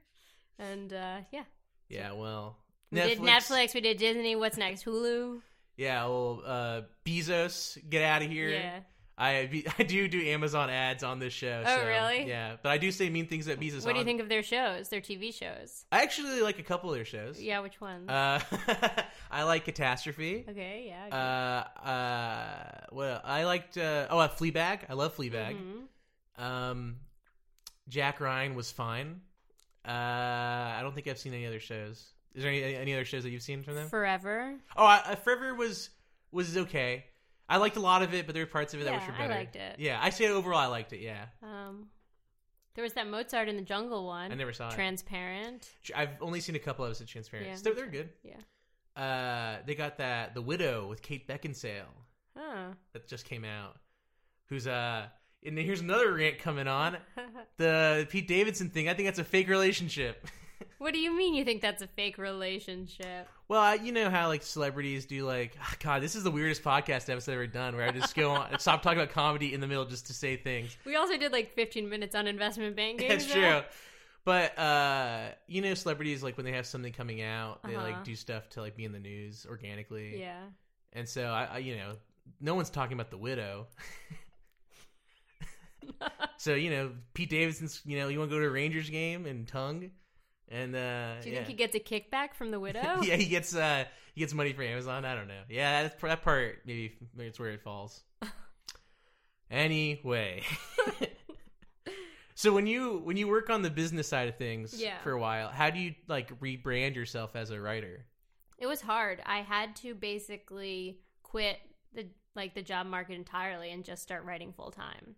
[0.59, 1.45] And uh, yeah,
[1.89, 2.57] Yeah, well,
[2.91, 4.37] we did Netflix, we did Disney.
[4.37, 4.85] What's next?
[4.85, 5.41] Hulu.
[5.77, 8.49] Yeah, well, uh, Bezos, get out of here.
[8.49, 8.81] Yeah.
[9.19, 11.63] I I do do Amazon ads on this show.
[11.65, 12.29] Oh, so, really?
[12.29, 13.85] Yeah, but I do say mean things at Bezos.
[13.85, 14.89] What do you think of their shows?
[14.89, 15.85] Their TV shows?
[15.91, 17.41] I actually like a couple of their shows.
[17.41, 18.09] Yeah, which ones?
[18.09, 18.41] Uh,
[19.31, 20.45] I like Catastrophe.
[20.49, 21.07] okay, yeah.
[21.07, 21.17] okay.
[21.17, 23.79] Uh, uh, well, I liked.
[23.79, 24.81] Uh, oh, uh, Fleabag.
[24.89, 25.57] I love Fleabag.
[25.57, 26.43] Mhm.
[26.43, 26.97] Um,
[27.89, 29.21] Jack Ryan was fine.
[29.87, 32.13] Uh, I don't think I've seen any other shows.
[32.35, 33.89] Is there any, any other shows that you've seen from them?
[33.89, 34.55] Forever.
[34.77, 35.91] oh, I, Forever was
[36.33, 37.05] was okay.
[37.49, 39.15] I liked a lot of it, but there were parts of it that Yeah, were
[39.15, 39.35] I better.
[39.35, 39.77] liked it.
[39.79, 41.01] Yeah, I say overall I liked it.
[41.01, 41.87] Yeah, Um,
[42.75, 44.33] there was that Mozart in the Jungle one.
[44.33, 44.75] I never saw it.
[44.75, 45.71] Transparent.
[45.95, 47.47] I've only seen a couple episodes of Transparent.
[47.49, 48.11] Yeah, they're, they're good.
[48.25, 49.01] Yeah.
[49.03, 51.85] Uh, they got that The Widow with Kate Beckinsale
[52.37, 52.73] Oh.
[52.93, 53.77] that just came out.
[54.49, 55.07] Who's uh,
[55.45, 56.97] and here's another rant coming on
[57.57, 58.89] the Pete Davidson thing.
[58.89, 60.27] I think that's a fake relationship.
[60.79, 63.29] what do you mean you think that's a fake relationship?
[63.49, 66.03] Well, I, you know how like celebrities do like ah, God.
[66.03, 68.83] This is the weirdest podcast episode I've ever done, where I just go on stop
[68.83, 70.77] talking about comedy in the middle just to say things.
[70.85, 73.09] We also did like 15 minutes on investment banking.
[73.09, 73.61] That's so- true.
[74.25, 77.85] But uh, you know, celebrities like when they have something coming out, they Uh-huh.
[77.87, 80.19] like do stuff to like be in the news organically.
[80.19, 80.41] Yeah.
[80.95, 81.93] And so I, I you know,
[82.41, 83.69] no one's talking about the widow.
[86.39, 87.83] so you know, Pete Davidson's.
[87.85, 89.91] You know, you want to go to a Rangers game in Tongue,
[90.49, 91.39] and uh, Do you yeah.
[91.45, 93.01] think he gets a kickback from the widow?
[93.03, 93.85] yeah, he gets uh
[94.15, 95.05] he gets money from Amazon.
[95.05, 95.43] I don't know.
[95.49, 98.03] Yeah, that's, that part maybe maybe it's where it falls.
[99.51, 100.43] anyway,
[102.35, 104.99] so when you when you work on the business side of things Yeah.
[105.03, 108.07] for a while, how do you like rebrand yourself as a writer?
[108.59, 109.21] It was hard.
[109.27, 111.59] I had to basically quit
[111.95, 115.17] the like the job market entirely and just start writing full time.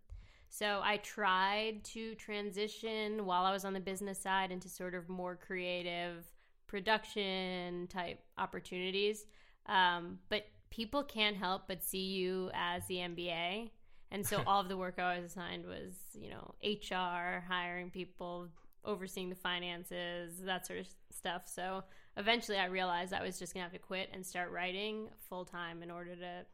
[0.51, 5.09] So I tried to transition while I was on the business side into sort of
[5.09, 6.25] more creative
[6.67, 9.27] production type opportunities.
[9.67, 13.71] Um, but people can't help but see you as the MBA.
[14.11, 18.49] And so all of the work I was assigned was, you know, HR, hiring people,
[18.85, 21.43] overseeing the finances, that sort of stuff.
[21.47, 21.85] So
[22.17, 25.45] eventually I realized I was just going to have to quit and start writing full
[25.45, 26.47] time in order to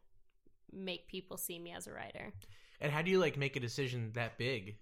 [0.73, 2.33] make people see me as a writer.
[2.81, 4.77] And how do you like make a decision that big?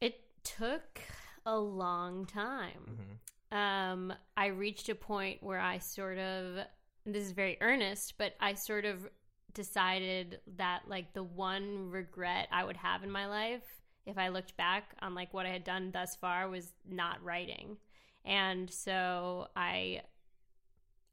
[0.00, 1.00] It took
[1.46, 3.18] a long time.
[3.52, 3.56] Mhm.
[3.56, 6.66] Um, I reached a point where I sort of
[7.06, 9.06] this is very earnest, but I sort of
[9.52, 14.56] decided that like the one regret I would have in my life if I looked
[14.56, 17.76] back on like what I had done thus far was not writing.
[18.24, 20.02] And so I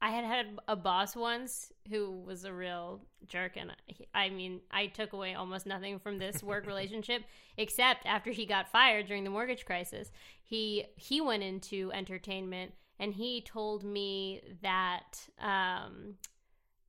[0.02, 3.70] I had had a boss once who was a real jerk, and
[4.12, 7.22] I mean, I took away almost nothing from this work relationship,
[7.56, 10.10] except after he got fired during the mortgage crisis.
[10.42, 16.16] He he went into entertainment, and he told me that um,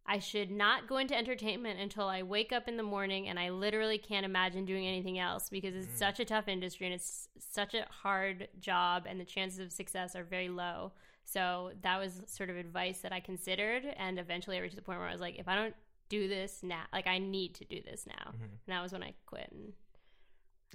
[0.08, 3.52] I should not go into entertainment until I wake up in the morning, and I
[3.52, 7.76] literally can't imagine doing anything else because it's such a tough industry and it's such
[7.76, 10.94] a hard job, and the chances of success are very low.
[11.26, 15.00] So that was sort of advice that I considered, and eventually I reached the point
[15.00, 15.76] where I was like, if I don't
[16.10, 18.42] do this now, like I need to do this now, Mhm.
[18.44, 19.50] and that was when I quit.
[19.52, 19.74] And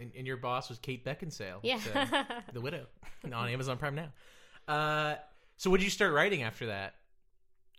[0.00, 1.61] And, and your boss was Kate Beckinsale.
[1.62, 2.87] yeah, so- the widow
[3.24, 4.12] on Amazon Prime now.
[4.66, 5.16] Uh,
[5.56, 6.94] so would you start writing after that?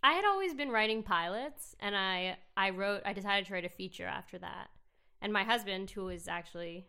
[0.02, 3.02] I had always been writing pilots, and I I wrote.
[3.04, 4.70] I decided to write a feature after that.
[5.20, 6.86] And my husband, who is actually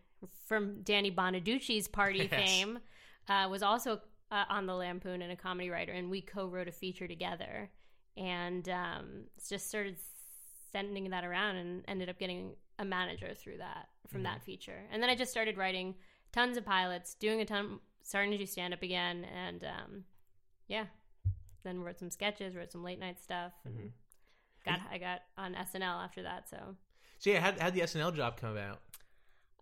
[0.47, 2.49] from Danny Bonaduce's Party Yes.
[2.49, 2.79] fame,
[3.27, 3.99] uh, was also
[4.31, 7.69] uh, on the Lampoon and a comedy writer, and we co-wrote a feature together.
[8.17, 9.97] And um, just started
[10.71, 14.25] sending that around, and ended up getting a manager through that from Mhm.
[14.25, 14.85] that feature.
[14.91, 15.95] And then I just started writing
[16.31, 20.05] tons of pilots, doing a ton, starting to do stand up again, and um,
[20.67, 20.85] yeah,
[21.63, 23.91] then wrote some sketches, wrote some late night stuff, and Mhm.
[24.65, 26.49] got I got on SNL after that.
[26.49, 26.75] So,
[27.19, 28.81] So yeah, how how'd the SNL job come about?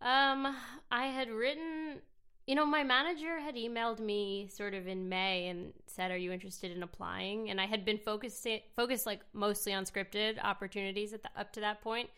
[0.01, 0.55] um,
[0.91, 2.01] I had written,
[2.49, 6.31] you know, my manager had emailed me sort of in May and said, "Are you
[6.31, 11.21] interested in applying?" And I had been focused focused like mostly on scripted opportunities at
[11.21, 12.09] the, up to that point.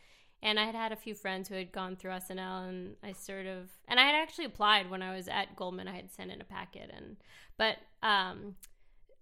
[0.41, 3.45] And I had had a few friends who had gone through SNL, and I sort
[3.45, 5.89] of, and I had actually applied when I was at Goldman.
[5.89, 7.17] I had sent in a packet, and
[7.57, 8.55] but um,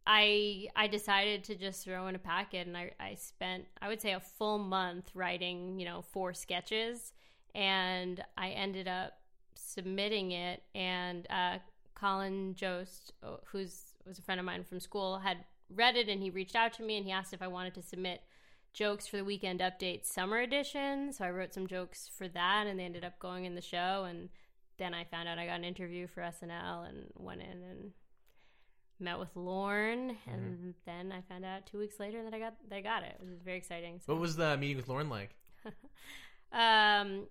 [0.06, 4.00] I I decided to just throw in a packet, and I I spent I would
[4.00, 7.14] say a full month writing you know four sketches,
[7.56, 9.19] and I ended up
[9.74, 11.58] submitting it, and uh,
[11.96, 15.38] Colin Jost, oh, who's was a friend of mine from school, had
[15.74, 17.82] read it, and he reached out to me, and he asked if I wanted to
[17.82, 18.22] submit
[18.74, 21.14] jokes for the weekend update summer edition.
[21.14, 24.06] So I wrote some jokes for that, and they ended up going in the show,
[24.10, 24.30] and
[24.78, 27.92] then I found out I got an interview for SNL and went in and
[29.00, 32.76] met with Lorne, and then I found out two weeks later that I got that
[32.76, 34.00] I got it, which was very exciting.
[34.00, 34.14] So.
[34.14, 35.36] What was the meeting with Lorne like?
[36.52, 37.28] Um,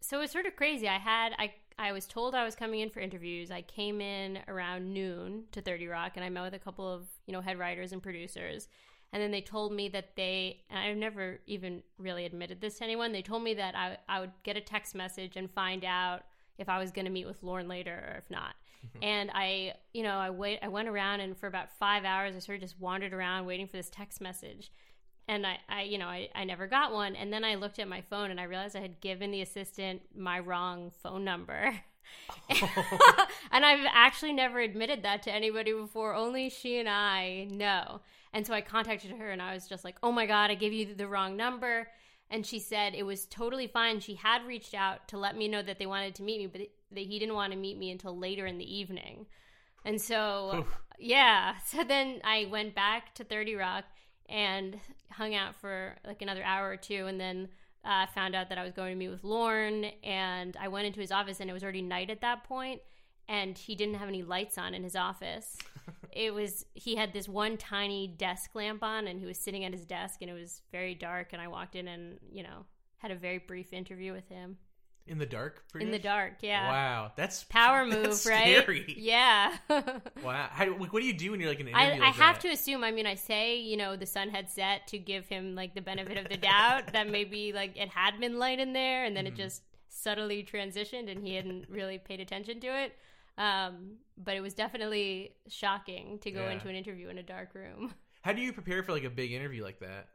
[0.00, 0.88] so it was sort of crazy.
[0.88, 3.50] I had I I was told I was coming in for interviews.
[3.50, 7.06] I came in around noon to Thirty Rock, and I met with a couple of
[7.26, 8.68] you know head writers and producers.
[9.12, 12.84] And then they told me that they, and I've never even really admitted this to
[12.84, 13.12] anyone.
[13.12, 16.22] They told me that I I would get a text message and find out
[16.58, 18.54] if I was going to meet with Lorne later or if not.
[18.86, 19.04] Mm-hmm.
[19.04, 22.38] and I, you know, I wait, I went around and for about five hours, I
[22.38, 24.70] sort of just wandered around waiting for this text message.
[25.28, 27.16] And I, I you know, I, I never got one.
[27.16, 30.02] And then I looked at my phone and I realized I had given the assistant
[30.16, 31.74] my wrong phone number.
[33.50, 36.14] and I've actually never admitted that to anybody before.
[36.14, 38.00] Only she and I know.
[38.32, 40.72] And so I contacted her and I was just like, oh my God, I gave
[40.72, 41.88] you the wrong number.
[42.30, 44.00] And she said it was totally fine.
[44.00, 46.60] She had reached out to let me know that they wanted to meet me, but
[46.92, 49.26] that he didn't want to meet me until later in the evening.
[49.84, 50.78] And so, Oof.
[50.98, 51.54] yeah.
[51.66, 53.84] So then I went back to 30 Rock
[54.28, 54.78] and
[55.10, 57.06] hung out for like another hour or two.
[57.06, 57.48] And then
[57.84, 59.84] uh, found out that I was going to meet with Lorne.
[60.02, 62.80] And I went into his office and it was already night at that point,
[63.28, 65.56] And he didn't have any lights on in his office.
[66.12, 69.72] it was, he had this one tiny desk lamp on and he was sitting at
[69.72, 71.32] his desk and it was very dark.
[71.32, 72.66] And I walked in and, you know,
[72.98, 74.56] had a very brief interview with him.
[75.08, 75.62] In the dark?
[75.78, 76.68] In the dark, yeah.
[76.68, 78.56] Wow, that's Power move, that's right?
[78.62, 78.94] Scary.
[78.98, 79.56] Yeah.
[80.24, 80.48] Wow.
[80.50, 82.02] How, what do you do when you're like an I, interview?
[82.02, 82.40] I have that?
[82.42, 82.82] to assume.
[82.82, 85.80] I mean, I say you know the sun had set to give him like the
[85.82, 89.24] benefit of the doubt that maybe like it had been light in there, and then
[89.26, 89.34] Mm-hmm.
[89.34, 92.92] it just subtly transitioned, and he hadn't really paid attention to it.
[93.38, 96.52] Um, but it was definitely shocking to go Yeah.
[96.52, 97.94] into an interview in a dark room.
[98.22, 100.08] How do you prepare for like a big interview like that?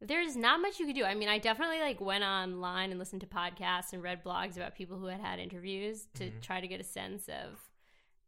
[0.00, 1.04] There's not much you could do.
[1.04, 4.74] I mean, I definitely like went online and listened to podcasts and read blogs about
[4.74, 6.40] people who had had interviews to Mm-hmm.
[6.40, 7.58] try to get a sense of,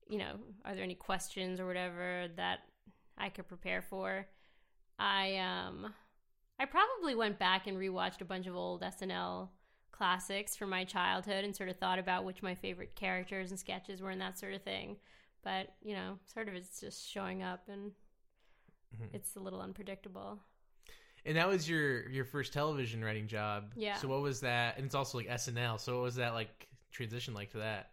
[0.08, 2.60] you know, are there any questions or whatever that
[3.18, 4.26] I could prepare for.
[4.98, 5.92] I um
[6.58, 9.48] I probably went back and rewatched a bunch of old SNL
[9.92, 14.00] classics from my childhood and sort of thought about which my favorite characters and sketches
[14.00, 14.96] were and that sort of thing.
[15.42, 17.92] But, you know, sort of it's just showing up and
[18.94, 19.14] Mm-hmm.
[19.16, 20.38] it's a little unpredictable.
[21.26, 23.72] And that was your your first television writing job.
[23.76, 23.96] Yeah.
[23.96, 24.76] So what was that?
[24.76, 25.80] And it's also like SNL.
[25.80, 27.90] So what was that like transition like to that?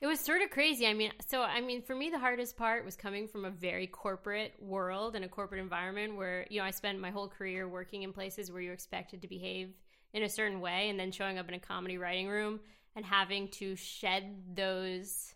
[0.00, 0.86] It was sort of crazy.
[0.86, 3.86] I mean, so I mean, for me, the hardest part was coming from a very
[3.86, 8.02] corporate world and a corporate environment where you know I spent my whole career working
[8.02, 9.74] in places where you're expected to behave
[10.12, 12.60] in a certain way, and then showing up in a comedy writing room
[12.96, 15.34] and having to shed those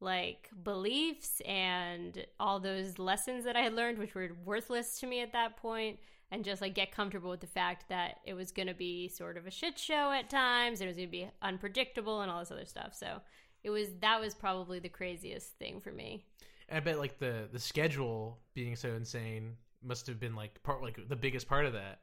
[0.00, 5.22] like beliefs and all those lessons that I had learned, which were worthless to me
[5.22, 5.98] at that point,
[6.32, 9.36] and just like get comfortable with the fact that it was going to be sort
[9.36, 12.40] of a shit show at times, and it was going to be unpredictable and all
[12.40, 12.94] this other stuff.
[12.94, 13.20] So
[13.62, 16.24] it was that was probably the craziest thing for me.
[16.68, 20.82] And I bet like the the schedule being so insane must have been like part
[20.82, 22.00] like the biggest part of that.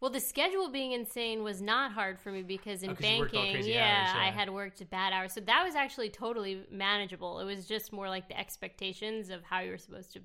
[0.00, 3.18] Well, the schedule being insane was not hard for me because in Oh, 'cause you
[3.18, 5.32] worked all banking, yeah, hours, I had worked bad hours.
[5.32, 7.38] So that was actually totally manageable.
[7.38, 10.20] It was just more like the expectations of how you were supposed to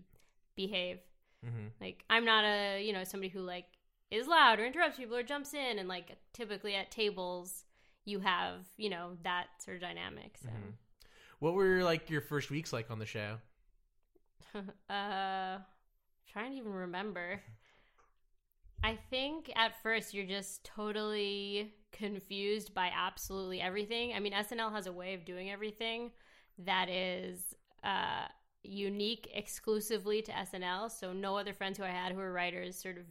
[0.55, 0.99] behave.
[1.45, 1.71] Mhm.
[1.79, 3.65] Like I'm not a, you know, somebody who like
[4.11, 7.63] is loud or interrupts people or jumps in and like typically at tables
[8.05, 10.37] you have, you know, that sort of dynamic.
[10.41, 10.49] So
[11.39, 13.37] What were like your first weeks like on the show?
[14.89, 15.57] uh
[16.31, 17.41] trying to even remember
[18.83, 24.87] i think at first you're just totally confused by absolutely everything i mean snl has
[24.87, 26.11] a way of doing everything
[26.59, 27.39] that is
[27.83, 28.25] uh
[28.67, 32.97] unique exclusively to snl so no other friends who i had who were writers sort
[32.97, 33.03] of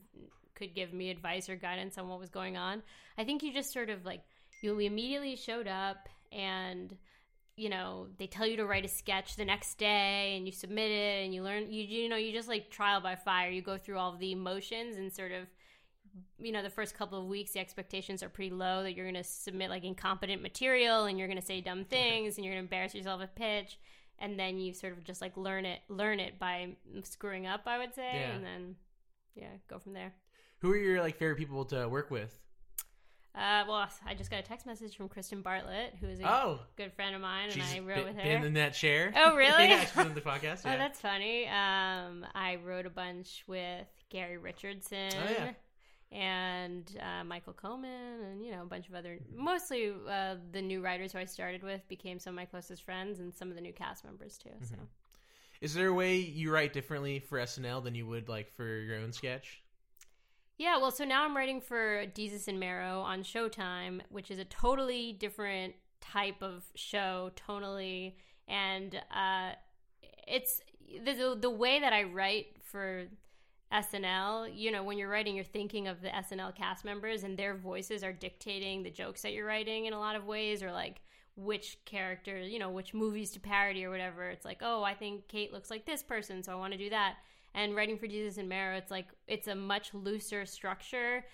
[0.57, 2.83] could give me advice or guidance on what was going on.
[3.17, 4.23] I think you just sort of like
[4.63, 6.97] you immediately showed up and
[7.57, 10.91] you know they tell you to write a sketch the next day and you submit
[10.91, 13.51] it and you learn you you know you just like trial by fire.
[13.51, 15.47] You go through all of the emotions and sort of
[16.41, 19.23] you know the first couple of weeks the expectations are pretty low that you're going
[19.23, 22.63] to submit like incompetent material and you're going to say dumb things and you're going
[22.63, 23.79] to embarrass yourself at pitch
[24.19, 26.69] and then you sort of just like learn it learn it by
[27.05, 28.31] screwing up i would say Yeah.
[28.33, 28.77] and then
[29.35, 30.13] yeah go from there
[30.61, 32.39] Who are your like favorite people to work with?
[33.35, 36.61] uh, well i just got a text message from kristen bartlett who is a Oh,
[36.77, 39.13] good friend of mine and i wrote been, with her been in that chair.
[39.15, 39.69] Oh, really?
[39.69, 40.61] yeah, she's on the podcast.
[40.65, 41.47] Oh, that's funny.
[41.47, 45.11] Um, I wrote a bunch with Gary Richardson.
[45.13, 45.51] Oh, yeah.
[46.13, 50.81] And uh, Michael Coleman, and you know a bunch of other, mostly uh, the new
[50.81, 53.61] writers who I started with became some of my closest friends, and some of the
[53.61, 54.51] new cast members too.
[54.63, 54.77] So
[55.61, 58.99] Is there a way you write differently for SNL than you would like for your
[58.99, 59.63] own sketch?
[60.59, 64.45] yeah, well, so now I'm writing for Desus and Mero on Showtime, which is a
[64.45, 68.15] totally different type of show, tonally,
[68.49, 69.51] and uh,
[70.27, 70.63] it's
[71.05, 73.05] the, the the way that I write for
[73.73, 77.55] SNL, you know, when you're writing, you're thinking of the SNL cast members and their
[77.55, 81.01] voices are dictating the jokes that you're writing in a lot of ways, or like
[81.37, 84.29] which character, you know, which movies to parody or whatever.
[84.29, 86.91] It's like, oh, I think Kate looks like this person, so I want to do
[86.91, 87.17] that.
[87.55, 91.25] And writing for Desus and Mero, it's like it's a much looser structure.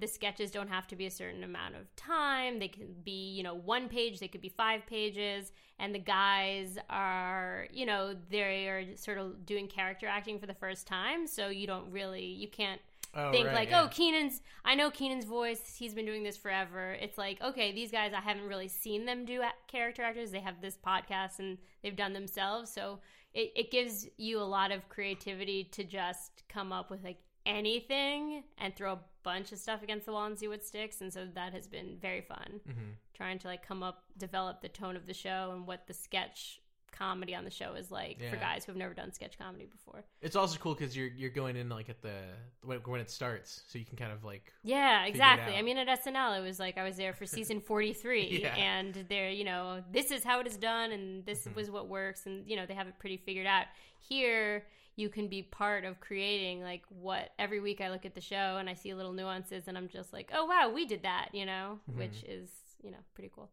[0.00, 2.58] The sketches don't have to be a certain amount of time.
[2.58, 5.52] They can be, you know, one page, they could be five pages.
[5.78, 10.54] And the guys are, you know, they are sort of doing character acting for the
[10.54, 11.26] first time.
[11.26, 12.80] So you don't really, you can't
[13.14, 13.82] Oh, think right, like, yeah.
[13.82, 14.42] oh, Kenan's.
[14.62, 15.74] I know Kenan's voice.
[15.78, 16.92] He's been doing this forever.
[17.00, 20.32] It's like, okay, these guys, I haven't really seen them do character actors.
[20.32, 22.70] They have this podcast and they've done themselves.
[22.70, 22.98] So
[23.32, 27.16] it, it gives you a lot of creativity to just come up with like
[27.46, 31.00] anything and throw a bunch of stuff against the wall and see what sticks.
[31.00, 32.60] And so that has been very fun.
[32.68, 32.80] Mm-hmm.
[33.14, 36.60] Trying to like come up, develop the tone of the show and what the sketch
[36.92, 40.02] comedy on the show is like for guys who have never done sketch comedy before.
[40.22, 42.14] It's also cool because you're you're going in like at the
[42.62, 45.56] when, when it starts, so you can kind of like Yeah, exactly.
[45.56, 48.54] I mean, at SNL, it was like I was there for season 43, Yeah.
[48.54, 51.54] and they're, you know, this is how it is done, and this Mhm.
[51.54, 53.66] was what works, and, you know, they have it pretty figured out.
[53.98, 54.64] Here,
[54.96, 58.56] you can be part of creating, like, what every week I look at the show
[58.58, 61.44] and I see little nuances, and I'm just like, oh, wow, we did that, you
[61.46, 61.96] know, Mhm.
[61.96, 62.50] which is,
[62.82, 63.50] you know, pretty cool.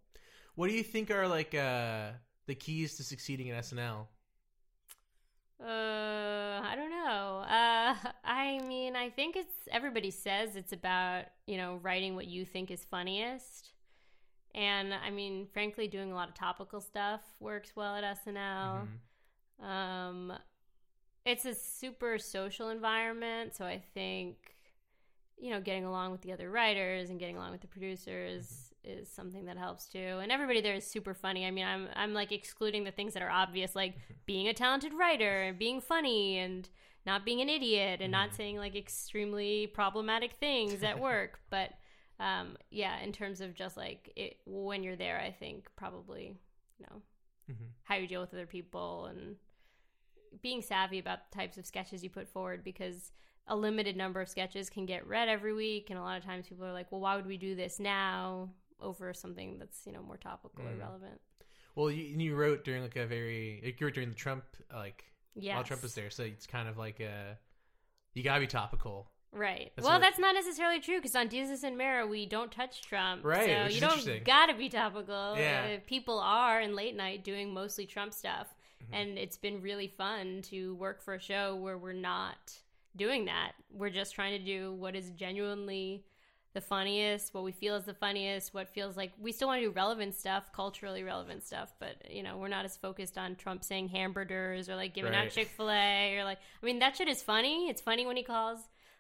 [0.56, 2.12] What do you think are like uh
[2.46, 4.08] the keys to succeeding at SNL?
[5.60, 7.38] Uh, I don't know.
[7.48, 12.46] Uh, I mean, I think it's everybody says it's about you know writing what you
[12.46, 13.72] think is funniest,
[14.54, 18.88] and I mean, frankly, doing a lot of topical stuff works well at SNL.
[19.62, 19.66] Mhm.
[19.66, 20.34] Um,
[21.26, 24.56] it's a super social environment, so I think
[25.38, 29.10] you know getting along with the other writers and getting along with the producers is
[29.10, 30.20] something that helps too.
[30.22, 31.46] And everybody there is super funny.
[31.46, 33.96] I mean, I'm I'm like excluding the things that are obvious, like
[34.26, 36.70] being a talented writer and being funny and
[37.06, 41.72] not being an idiot and not saying like extremely problematic things at work, but.
[42.20, 46.38] Um, yeah, in terms of just like it, when you're there, I think probably,
[46.78, 47.02] you know,
[47.52, 47.70] Mhm.
[47.84, 49.36] how you deal with other people and
[50.42, 53.12] being savvy about the types of sketches you put forward because
[53.48, 56.48] a limited number of sketches can get read every week and a lot of times
[56.48, 60.02] people are like well why would we do this now over something that's you know
[60.02, 60.80] more topical or Mm.
[60.80, 61.22] relevant?
[61.76, 65.04] Well, you, you wrote during like a very like you wrote during the Trump like
[65.36, 67.38] yeah while Trump was there, so it's kind of like a
[68.14, 69.10] you gotta be topical.
[69.32, 69.72] right.
[69.76, 73.26] That's well that's not necessarily true because on Desus and Mero we don't touch trump.
[73.26, 75.36] Right, so you don't gotta be topical.
[75.38, 75.78] Yeah.
[75.78, 78.54] Uh, people are in late night doing mostly trump stuff
[78.86, 78.94] Mm-hmm.
[78.94, 82.54] and it's been really fun to work for a show where we're not
[82.96, 83.54] doing that.
[83.72, 86.06] We're just trying to do what is genuinely
[86.54, 89.66] the funniest, what we feel is the funniest, what feels like we still want to
[89.68, 93.64] do relevant stuff, culturally relevant stuff, but you know, we're not as focused on Trump
[93.64, 95.26] saying hamburgers or like giving Right.
[95.26, 97.70] out Chick-fil-A or like I mean that shit is funny.
[97.70, 98.60] It's funny when he calls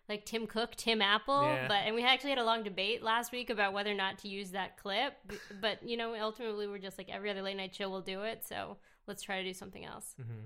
[0.10, 1.68] like Tim Cook, Tim Apple, Yeah.
[1.68, 4.28] but and we actually had a long debate last week about whether or not to
[4.28, 5.14] use that clip,
[5.62, 8.44] but you know, ultimately we're just like every other late night show will do it,
[8.44, 8.78] so
[9.08, 10.16] let's try to do something else.
[10.18, 10.46] hmm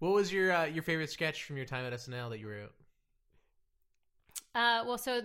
[0.00, 2.72] What was your uh, your favorite sketch from your time at SNL that you wrote?
[4.54, 5.22] Uh, well, so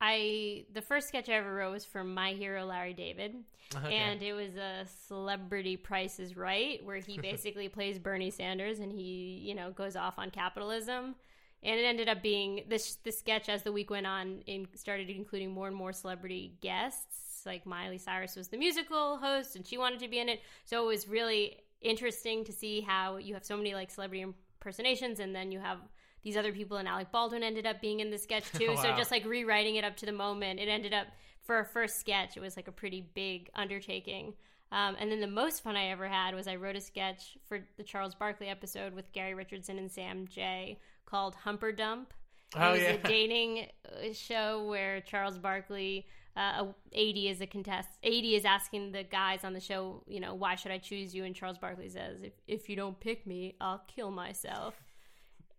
[0.00, 3.36] I the first sketch I ever wrote was for My Hero Larry David,
[3.74, 3.92] Okay.
[3.92, 8.92] and it was a Celebrity Price is Right, where he basically plays Bernie Sanders and
[8.92, 11.16] he you know goes off on capitalism.
[11.62, 15.10] And it ended up being this the sketch as the week went on and started
[15.10, 17.42] including more and more celebrity guests.
[17.46, 20.40] Like Miley Cyrus was the musical host and she wanted to be in it.
[20.64, 25.20] So it was really interesting to see how you have so many like celebrity impersonations
[25.20, 25.78] and then you have
[26.22, 28.76] these other people and Alec Baldwin ended up being in the sketch too.
[28.76, 31.06] So just like rewriting it up to the moment, it ended up
[31.44, 34.34] for a first sketch, it was like a pretty big undertaking.
[34.70, 37.60] Um, and then the most fun I ever had was I wrote a sketch for
[37.78, 42.12] the Charles Barkley episode with Gary Richardson and Sam Jay called Humper Dump.
[42.54, 42.90] It Oh, was yeah.
[42.90, 46.06] a dating uh, show where Charles Barkley,
[46.38, 46.64] uh,
[46.96, 47.88] Aidy is a contest.
[48.04, 51.24] Aidy is asking the guys on the show, you know, why should I choose you?
[51.24, 54.74] And Charles Barkley says, if, if you don't pick me, I'll kill myself.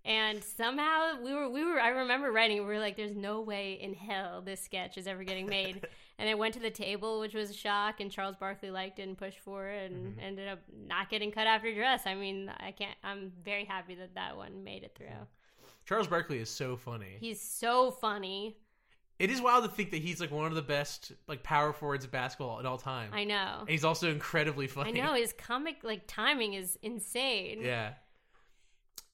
[0.06, 3.74] And somehow we were, we were, I remember writing, we were like, there's no way
[3.74, 5.86] in hell this sketch is ever getting made.
[6.18, 9.08] and it went to the table, which was a shock, and Charles Barkley liked it
[9.10, 10.20] and pushed for it and Mm-hmm.
[10.22, 12.04] ended up not getting cut after dress.
[12.06, 15.08] I mean, I can't, I'm very happy that that one made it through.
[15.86, 17.18] Charles Barkley is so funny.
[17.20, 18.56] He's so funny.
[19.20, 22.06] It is wild to think that he's like one of the best like power forwards
[22.06, 23.12] of basketball at all time.
[23.14, 23.58] I know.
[23.60, 25.00] and he's also incredibly funny.
[25.02, 27.60] I know his comic like timing is insane.
[27.62, 27.94] Yeah.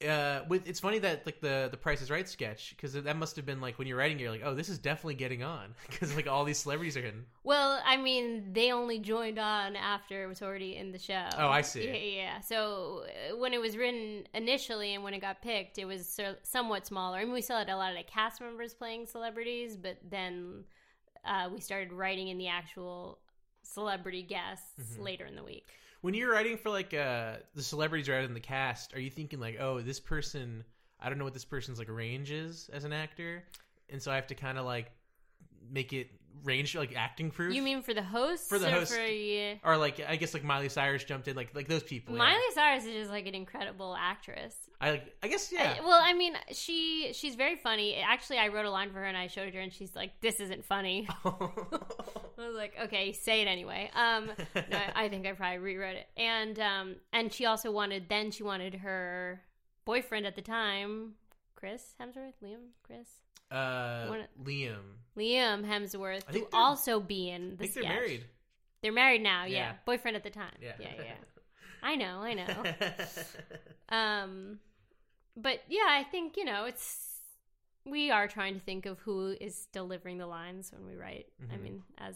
[0.06, 3.38] Uh, with it's funny that like the the Price is Right sketch because that must
[3.38, 6.14] have been like when you're writing you're like oh this is definitely getting on because
[6.18, 7.24] like all these celebrities are in.
[7.46, 11.28] Well, I mean, they only joined on after it was already in the show.
[11.38, 11.86] Oh, I see.
[11.86, 11.94] Yeah,
[12.24, 12.40] yeah.
[12.42, 16.86] So uh, when it was written initially and when it got picked, it was somewhat
[16.86, 17.18] smaller.
[17.20, 20.66] I mean, we still had a lot of like, cast members playing celebrities, but then
[21.24, 23.20] uh, we started writing in the actual
[23.64, 25.04] celebrity guests Mm-hmm.
[25.04, 25.70] later in the week.
[26.06, 29.40] When you're writing for like uh the celebrities rather than the cast, are you thinking
[29.40, 30.64] like oh this person
[31.00, 33.44] I don't know what this person's like range is as an actor,
[33.90, 34.92] and so I have to kind of like
[35.68, 36.12] make it
[36.44, 37.54] range like acting proof.
[37.54, 38.48] You mean for the hosts?
[38.48, 38.94] For the host.
[38.94, 39.56] For, yeah.
[39.64, 42.14] or like I guess like Miley Cyrus jumped in, like like those people.
[42.14, 42.20] yeah.
[42.20, 44.56] Miley Cyrus is just like an incredible actress.
[44.82, 45.76] I I guess yeah.
[45.80, 47.96] I- well, I mean, she she's very funny.
[47.96, 50.40] Actually, I wrote a line for her and I showed her, and she's like, "This
[50.40, 51.30] isn't funny." I
[52.38, 56.60] was like, "Okay, say it anyway." Um, no, I think I probably rewrote it, and
[56.60, 58.10] um, and she also wanted.
[58.10, 59.42] Then she wanted her
[59.86, 61.14] boyfriend at the time,
[61.56, 63.08] Chris Hemsworth, Liam, Chris,
[63.52, 64.08] uh,
[64.44, 64.98] Liam.
[65.18, 67.84] Liam Hemsworth, I to also be in the I think sketch.
[67.84, 68.24] they're married.
[68.82, 69.46] They're married now.
[69.46, 69.74] Yeah, Yeah.
[69.86, 70.54] boyfriend at the time.
[70.62, 70.74] Yeah.
[70.80, 71.14] yeah, yeah.
[71.82, 72.64] I know, I know.
[73.90, 74.60] Um,
[75.38, 77.12] but yeah, I think you know it's
[77.86, 81.28] we are trying to think of who is delivering the lines when we write.
[81.52, 81.62] I Mhm.
[81.62, 82.16] mean, as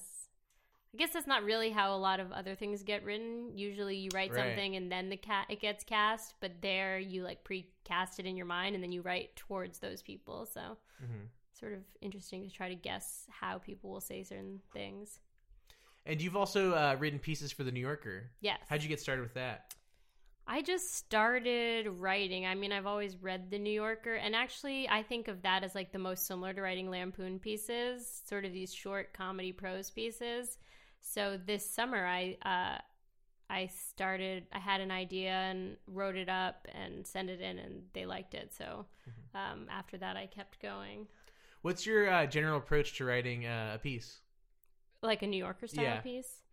[0.94, 3.56] I guess that's not really how a lot of other things get written.
[3.56, 4.48] Usually, you write Right.
[4.48, 8.36] something and then the cat it gets cast, but there you like pre-cast it in
[8.36, 10.48] your mind and then you write towards those people.
[10.48, 11.30] So Mhm.
[11.54, 15.20] sort of interesting to try to guess how people will say certain things.
[16.06, 18.32] And you've also uh, written pieces for the New Yorker.
[18.40, 18.60] Yes.
[18.68, 19.76] How'd you get started with that?
[20.48, 22.48] I just started writing.
[22.48, 25.76] I mean, I've always read The New Yorker, and actually, I think of that as
[25.76, 30.58] like the most similar to writing Lampoon pieces, sort of these short comedy prose pieces.
[31.02, 32.80] So this summer, I uh,
[33.50, 34.46] I started.
[34.54, 38.34] I had an idea and wrote it up and sent it in, and they liked
[38.34, 38.54] it.
[38.54, 38.86] So
[39.36, 41.08] um, after that, I kept going,
[41.62, 44.20] What's your uh, general approach to writing uh, a piece?
[45.02, 46.02] like a New Yorker style Yeah.
[46.02, 46.44] piece.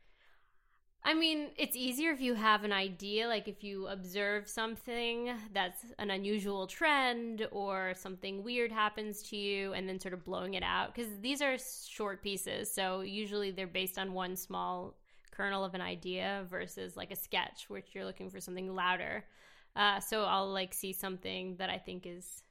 [1.07, 5.85] I mean, it's easier if you have an idea, like if you observe something that's
[6.01, 10.65] an unusual trend or something weird happens to you and then sort of blowing it
[10.65, 10.93] out.
[10.93, 11.57] Because these are
[11.89, 14.97] short pieces, so usually they're based on one small
[15.31, 19.25] kernel of an idea versus like a sketch, which you're looking for something louder.
[19.77, 22.43] Uh, so I'll like see something that I think is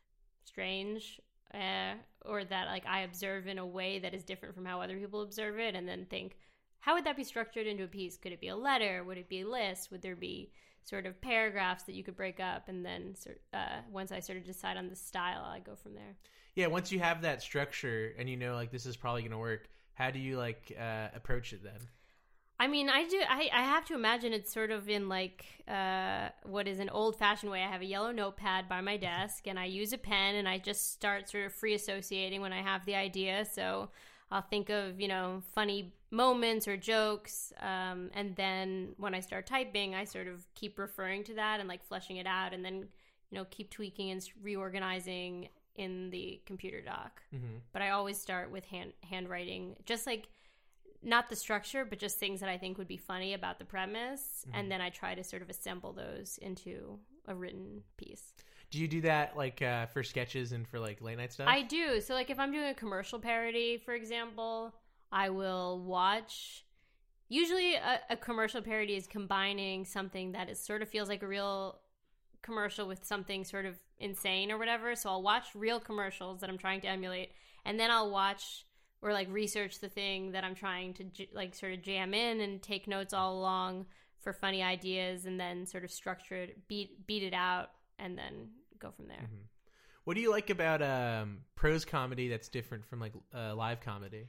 [0.45, 1.19] strange
[1.53, 4.97] uh, or that like I observe in a way that is different from how other
[4.97, 6.37] people observe it, and then think,
[6.85, 8.15] how would that be structured into a piece?
[8.15, 9.03] Could it be a letter?
[9.03, 9.89] Would it be a list?
[9.89, 10.51] Would there be
[10.83, 12.69] sort of paragraphs that you could break up?
[12.69, 13.15] And then
[13.55, 16.15] uh, once I sort of decide on the style, I go from there.
[16.53, 19.39] Yeah, once you have that structure and you know like this is probably going to
[19.39, 21.79] work, how do you like uh, approach it then?
[22.59, 23.19] I mean, I do.
[23.27, 27.17] I, I have to imagine it's sort of in like uh, what is an old
[27.17, 27.63] fashioned way.
[27.63, 30.59] I have a yellow notepad by my desk, and I use a pen, and I
[30.59, 33.43] just start sort of free associating when I have the idea.
[33.51, 33.89] So
[34.29, 39.45] I'll think of you know funny moments or jokes, um, and then when I start
[39.45, 42.87] typing, I sort of keep referring to that and like fleshing it out, and then
[43.29, 47.57] you know keep tweaking and reorganizing in the computer doc Mm-hmm.
[47.73, 50.29] but I always start with hand handwriting, just like
[51.03, 54.45] not the structure, but just things that I think would be funny about the premise,
[54.53, 56.97] and then I try to sort of assemble those into
[57.27, 58.33] a written piece.
[58.71, 61.47] Do you do that like uh, for sketches and for like late night stuff?
[61.49, 62.01] I do.
[62.01, 64.73] So, like, if I'm doing a commercial parody, for example,
[65.11, 66.65] I will watch.
[67.29, 71.27] Usually, a, a commercial parody is combining something that is sort of feels like a
[71.27, 71.79] real
[72.41, 74.95] commercial with something sort of insane or whatever.
[74.95, 77.31] So I'll watch real commercials that I'm trying to emulate,
[77.65, 78.65] and then I'll watch
[79.01, 82.61] or like research the thing that I'm trying to like sort of jam in and
[82.61, 83.85] take notes all along
[84.19, 88.49] for funny ideas, and then sort of structure it, beat beat it out, and then
[88.79, 89.29] go from there.
[90.03, 94.27] What do you like about um, prose comedy that's different from like uh, live comedy?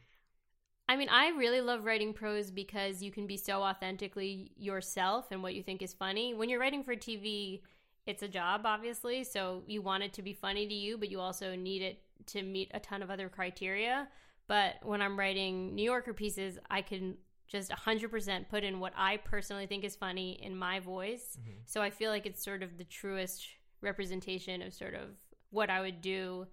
[0.89, 5.43] I mean, I really love writing prose because you can be so authentically yourself and
[5.43, 6.33] what you think is funny.
[6.33, 7.63] When you're writing for TV,
[8.07, 11.19] it's a job, obviously, so you want it to be funny to you, but you
[11.19, 14.07] also need it to meet a ton of other criteria.
[14.47, 17.17] But when I'm writing New Yorker pieces, I can
[17.49, 21.37] just 100% put in what I personally think is funny in my voice.
[21.41, 21.59] Mm-hmm.
[21.67, 23.45] So I feel like it's sort of the truest
[23.81, 25.11] representation of sort of
[25.51, 26.47] what I would do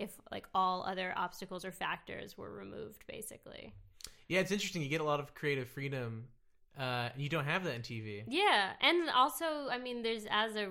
[0.00, 3.74] if like all other obstacles or factors were removed basically.
[4.28, 4.82] Yeah, it's interesting.
[4.82, 6.28] You get a lot of creative freedom.
[6.78, 8.22] Uh, you don't have that in TV.
[8.28, 10.68] Yeah, and also I mean there's as a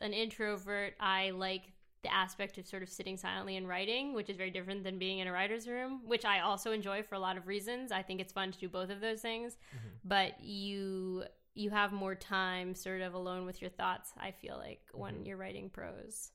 [0.00, 1.72] an introvert I like
[2.02, 5.18] the aspect of sort of sitting silently and writing, which is very different than being
[5.18, 7.90] in a writer's room, which I also enjoy for a lot of reasons.
[7.90, 9.56] I think it's fun to do both of those things,
[10.04, 11.24] but you
[11.54, 15.38] you have more time sort of alone with your thoughts, I feel like, when you're
[15.38, 16.30] writing prose.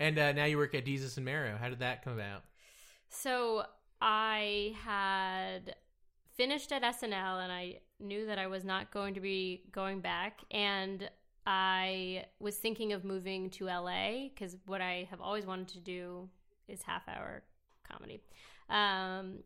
[0.00, 1.58] And uh, now you work at Desus and Mero.
[1.60, 2.42] How did that come about?
[3.10, 3.64] So
[4.00, 5.76] I had
[6.34, 10.40] finished at SNL and I knew that I was not going to be going back.
[10.50, 11.10] And
[11.46, 16.30] I was thinking of moving to LA because what I have always wanted to do
[16.66, 17.42] is half hour
[17.86, 18.22] comedy.
[18.70, 19.40] Um,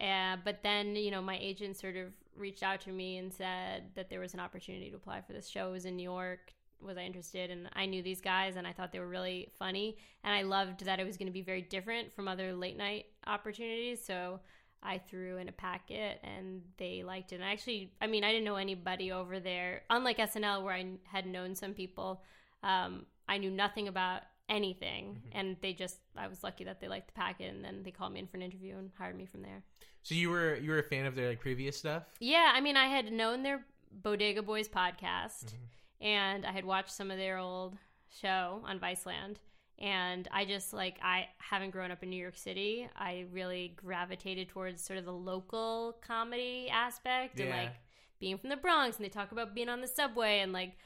[0.00, 3.90] uh, but then, you know, my agent sort of reached out to me and said
[3.96, 5.70] that there was an opportunity to apply for this show.
[5.70, 6.52] It was in New York.
[6.80, 7.50] Was I interested?
[7.50, 9.96] And I knew these guys and I thought they were really funny.
[10.24, 13.06] And I loved that it was going to be very different from other late night
[13.26, 14.04] opportunities.
[14.04, 14.40] So
[14.82, 17.36] I threw in a packet and they liked it.
[17.36, 19.82] And I actually, I mean, I didn't know anybody over there.
[19.90, 22.22] Unlike SNL, where I had known some people,
[22.62, 25.22] um, I knew nothing about anything.
[25.32, 27.52] And they just, I was lucky that they liked the packet.
[27.54, 29.62] And then they called me in for an interview and hired me from there.
[30.06, 32.04] So you were you were a fan of their like previous stuff?
[32.20, 35.54] Yeah, I mean, I had known their Bodega Boys podcast,
[36.00, 37.76] and I had watched some of their old
[38.20, 39.36] show on Viceland.
[39.78, 42.88] And I just like I haven't grown up in New York City.
[42.96, 47.56] I really gravitated towards sort of the local comedy aspect and Yeah.
[47.56, 47.72] like
[48.18, 48.96] being from the Bronx.
[48.96, 50.78] And they talk about being on the subway and like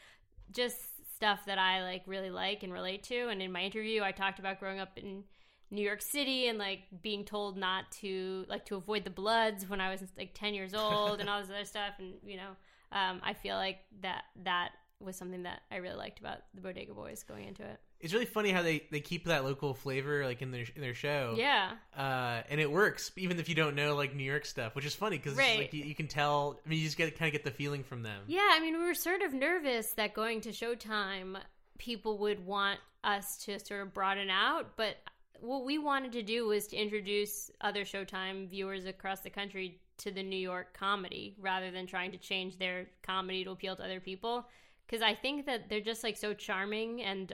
[0.51, 0.77] just
[1.15, 3.29] stuff that I like really like and relate to.
[3.29, 5.23] And in my interview, I talked about growing up in
[5.71, 9.81] New York City and like being told not to like to avoid the Bloods when
[9.81, 11.95] I was like ten years old and all this other stuff.
[12.01, 12.57] And you know,
[12.91, 14.71] um, I feel like that that
[15.01, 17.81] was something that I really liked about the Bodega Boys going into it.
[18.01, 20.95] It's really funny how they, they keep that local flavor like in their in their
[20.95, 21.35] show.
[21.37, 24.85] Yeah, Uh, and it works even if you don't know like New York stuff, which
[24.87, 25.59] is funny because Right.
[25.59, 26.59] like you, you can tell.
[26.65, 28.23] I mean, you just get kind of get the feeling from them.
[28.27, 28.49] yeah.
[28.53, 31.37] I mean, we were sort of nervous that going to Showtime,
[31.79, 34.97] people would want us to sort of broaden out, but
[35.41, 40.11] what we wanted to do was to introduce other Showtime viewers across the country to
[40.11, 44.01] the New York comedy rather than trying to change their comedy to appeal to other
[44.01, 44.47] people.
[44.91, 47.33] Because I think that they're just like so charming and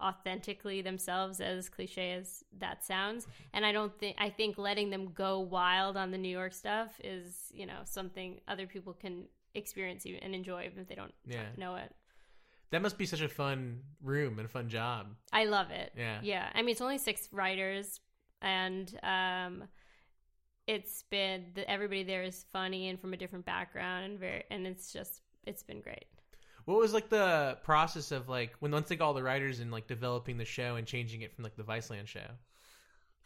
[0.00, 3.26] authentically themselves, as cliche as that sounds.
[3.52, 6.98] And I don't think, I think letting them go wild on the New York stuff
[7.04, 9.24] is, you know, something other people can
[9.54, 11.46] experience and enjoy even if they don't Yeah.
[11.56, 11.92] know it.
[12.70, 15.14] That must be such a fun room and a fun job.
[15.32, 15.92] I love it.
[15.96, 16.20] Yeah.
[16.22, 16.48] Yeah.
[16.54, 18.00] I mean, it's only six writers,
[18.42, 19.64] and um,
[20.66, 24.66] it's been the, everybody there is funny and from a different background, and very, and
[24.66, 26.06] it's just it's been great.
[26.66, 29.70] What was like the process of like when once they got all the writers and
[29.70, 32.26] like developing the show and changing it from like the Viceland show?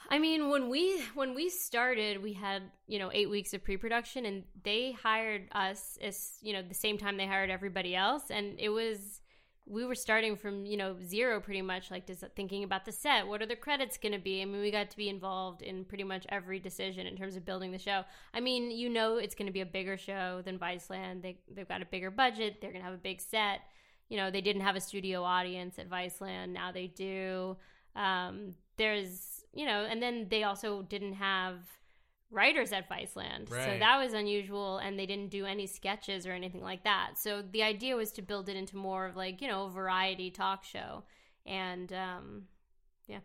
[0.09, 4.27] I mean, when we when we started, we had you know eight weeks of pre-production,
[4.27, 8.59] and they hired us as you know the same time they hired everybody else, and
[8.59, 9.20] it was
[9.71, 13.27] we were starting from you know zero pretty much, like just thinking about the set,
[13.27, 14.43] what are the credits going to be?
[14.43, 17.45] I mean, we got to be involved in pretty much every decision in terms of
[17.45, 18.03] building the show.
[18.35, 21.23] I mean, you know, it's going to be a bigger show than Viceland.
[21.23, 22.61] They they've got a bigger budget.
[22.61, 23.61] They're going to have a big set.
[24.09, 26.49] You know, they didn't have a studio audience at Viceland.
[26.49, 27.57] Now they do.
[27.95, 31.59] Um, there's, you know, and then they also didn't have
[32.31, 33.49] writers at Viceland.
[33.49, 37.13] So that was unusual and they didn't do any sketches or anything like that.
[37.17, 40.31] So the idea was to build it into more of like, you know, a variety
[40.31, 41.05] talk show.
[41.45, 42.43] And um
[43.09, 43.19] yeah.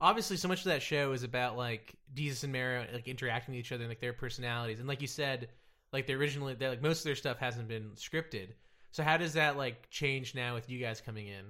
[0.00, 3.60] Obviously, so much of that show is about like Desus and Mero like interacting with
[3.60, 4.78] each other and like their personalities.
[4.78, 5.48] And like you said,
[5.92, 8.48] like they originally, they like most of their stuff hasn't been scripted.
[8.90, 11.44] So how does that like change now with you guys coming in?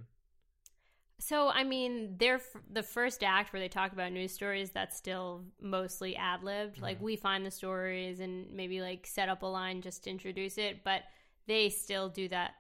[1.23, 4.71] So, I mean, they're f- the first act where they talk about news stories.
[4.71, 6.83] That's still mostly ad libbed.
[6.83, 10.59] Like we find the stories and maybe like set up a line just to introduce
[10.59, 11.03] it, but
[11.47, 12.55] they still do that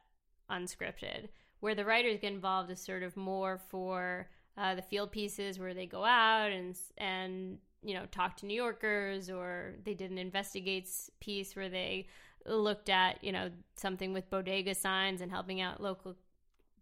[0.48, 1.28] unscripted.
[1.58, 5.74] Where the writers get involved is sort of more for uh, the field pieces where
[5.74, 10.18] they go out and and you know talk to New Yorkers, or they did an
[10.18, 12.06] investigates piece where they
[12.46, 16.14] looked at you know something with bodega signs and helping out local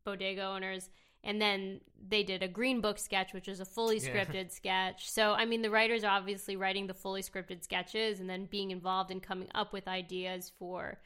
[0.05, 0.91] bodega owners
[1.23, 4.09] and then they did a green book sketch which was a fully Yeah.
[4.25, 8.29] scripted sketch so i mean the writers are obviously writing the fully scripted sketches and
[8.31, 10.99] then being involved in coming up with ideas for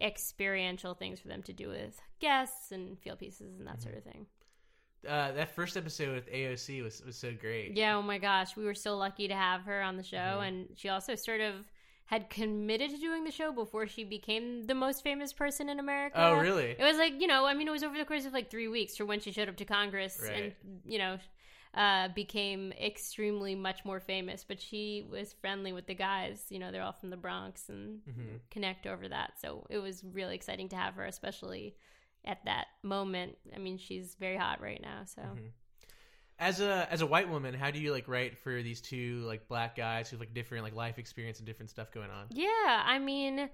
[0.00, 3.82] experiential things for them to do with guests and field pieces and that Mm-hmm.
[3.82, 4.26] sort of thing
[5.08, 7.76] Uh, that first episode with AOC was was so great.
[7.76, 10.48] yeah oh my gosh we were so lucky to have her on the show Mhm.
[10.48, 11.54] and she also sort of
[12.10, 16.16] had committed to doing the show before she became the most famous person in america
[16.18, 16.70] Oh, really?
[16.78, 18.66] It was like, you know, I mean, it was over the course of like three
[18.68, 20.56] weeks for when she showed up to Congress Right.
[20.64, 21.18] and, you know,
[21.74, 24.44] uh, became extremely much more famous.
[24.50, 26.46] But she was friendly with the guys.
[26.48, 28.40] You know, they're all from the Bronx and Mhm.
[28.50, 29.38] connect over that.
[29.40, 31.76] So it was really exciting to have her, especially
[32.24, 33.36] at that moment.
[33.54, 35.04] I mean, she's very hot right now.
[35.04, 35.52] So Mhm.
[36.40, 39.46] As a as a white woman, how do you like write for these two like
[39.46, 42.26] black guys who have like different like life experience and different stuff going on?
[42.30, 43.50] Yeah, I mean,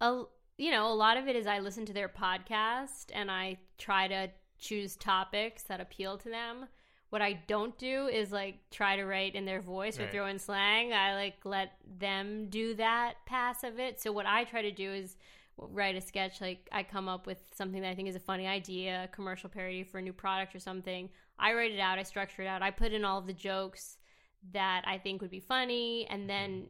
[0.00, 0.22] a,
[0.56, 4.08] you know, a lot of it is I listen to their podcast and I try
[4.08, 6.66] to choose topics that appeal to them.
[7.10, 10.12] What I don't do is like try to write in their voice or Right.
[10.12, 10.92] throw in slang.
[10.94, 14.00] I like let them do that pass of it.
[14.00, 15.16] So what I try to do is
[15.58, 18.46] write a sketch like I come up with something that I think is a funny
[18.46, 21.10] idea, a commercial parody for a new product or something.
[21.40, 23.96] I write it out, I structure it out, I put in all of the jokes
[24.52, 26.64] that I think would be funny and then mm-hmm.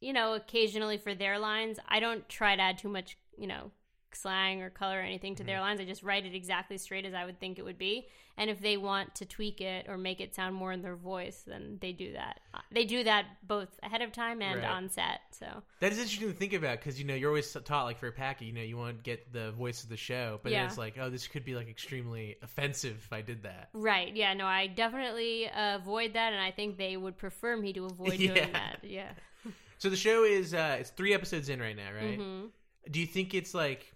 [0.00, 3.70] you know, occasionally for their lines, I don't try to add too much, you know,
[4.16, 5.80] slang or color or anything to their lines.
[5.80, 8.08] I just write it exactly straight as I would think it would be.
[8.38, 11.42] And if they want to tweak it or make it sound more in their voice,
[11.46, 12.40] then they do that.
[12.54, 14.70] Uh, They do that both ahead of time and Right.
[14.70, 15.20] on set.
[15.32, 18.06] So That is interesting to think about because you know you're always taught like for
[18.06, 20.60] a packet, you know, you want to get the voice of the show, but then
[20.60, 20.66] Yeah.
[20.66, 23.68] it's like, oh, this could be like extremely offensive if I did that.
[23.74, 27.84] right, yeah, no, I definitely avoid that, and I think they would prefer me to
[27.84, 28.34] avoid Yeah.
[28.34, 28.78] doing that.
[28.82, 29.12] Yeah.
[29.78, 32.16] So the show is uh it's three episodes in right now, right?
[32.18, 32.46] hmm
[32.90, 33.91] Do you think it's like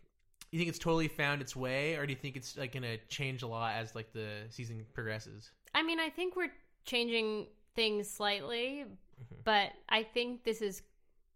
[0.56, 3.42] you think it's totally found its way, or do you think it's like gonna change
[3.42, 5.50] a lot as like the season progresses?
[5.74, 6.52] I mean, I think we're
[6.84, 8.84] changing things slightly,
[9.18, 9.34] Mm-hmm.
[9.44, 10.82] but I think this is,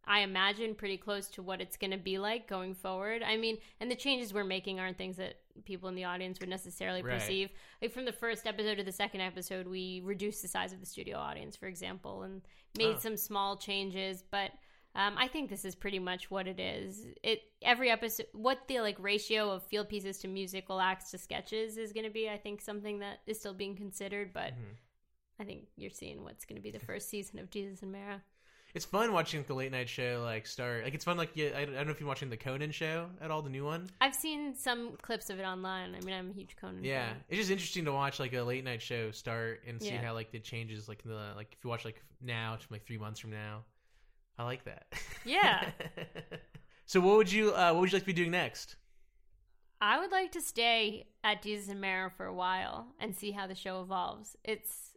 [0.05, 3.23] I imagine, pretty close to what it's going to be like going forward.
[3.23, 6.51] I mean, and the changes we're making aren't things that people in the audience would
[6.51, 7.15] necessarily Right.
[7.19, 7.49] perceive.
[7.81, 10.85] Like from the first episode to the second episode, we reduced the size of the
[10.87, 12.43] studio audience, for example, and
[12.77, 12.99] made Oh.
[12.99, 14.51] some small changes, but.
[14.95, 17.07] Um, I think this is pretty much what it is.
[17.23, 21.77] It every episode, what the like ratio of field pieces to musical acts to sketches
[21.79, 22.29] is going to be.
[22.29, 24.77] I think something that is still being considered, but Mhm.
[25.39, 28.21] I think you're seeing what's going to be the first season of Desus and Mero.
[28.75, 30.85] It's fun watching the late night show like start.
[30.85, 31.17] Like it's fun.
[31.17, 33.51] Like yeah, I, I don't know if you're watching the Conan show at all, the
[33.51, 33.89] new one.
[34.01, 35.95] I've seen some clips of it online.
[35.97, 36.85] I mean, I'm a huge Conan.
[36.85, 37.25] Yeah, fan.
[37.29, 40.05] it's just interesting to watch like a late night show start and see Yeah.
[40.05, 40.89] how like it changes.
[40.89, 43.65] Like the like if you watch like now to like three months from now,
[44.41, 44.87] I like that.
[45.27, 45.69] Yeah.
[46.87, 48.77] so what would you uh, what would you like to be doing next?
[49.83, 53.47] I would like to stay at Desus and Mero for a while and see how
[53.47, 54.39] the show evolves.
[54.43, 54.97] It's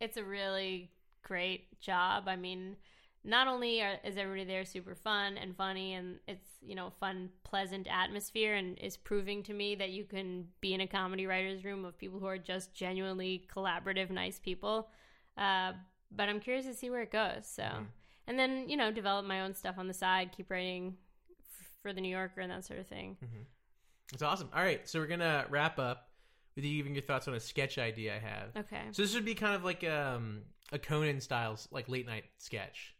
[0.00, 0.92] it's a really
[1.24, 2.28] great job.
[2.28, 2.76] I mean,
[3.24, 7.30] not only are, is everybody there super fun and funny, and it's you know fun,
[7.42, 11.64] pleasant atmosphere, and is proving to me that you can be in a comedy writers'
[11.64, 14.90] room of people who are just genuinely collaborative, nice people.
[15.36, 15.72] Uh,
[16.12, 17.46] but I'm curious to see where it goes.
[17.46, 17.64] So,
[18.30, 20.96] and then you know, develop my own stuff on the side, keep writing
[21.40, 23.16] f- for the New Yorker and that sort of thing.
[24.12, 24.48] It's awesome.
[24.54, 26.08] All right, so we're gonna wrap up
[26.56, 28.56] with you giving your thoughts on a sketch idea I have.
[28.56, 28.82] Okay.
[28.92, 32.94] So this would be kind of like um, a Conan style, like late night sketch.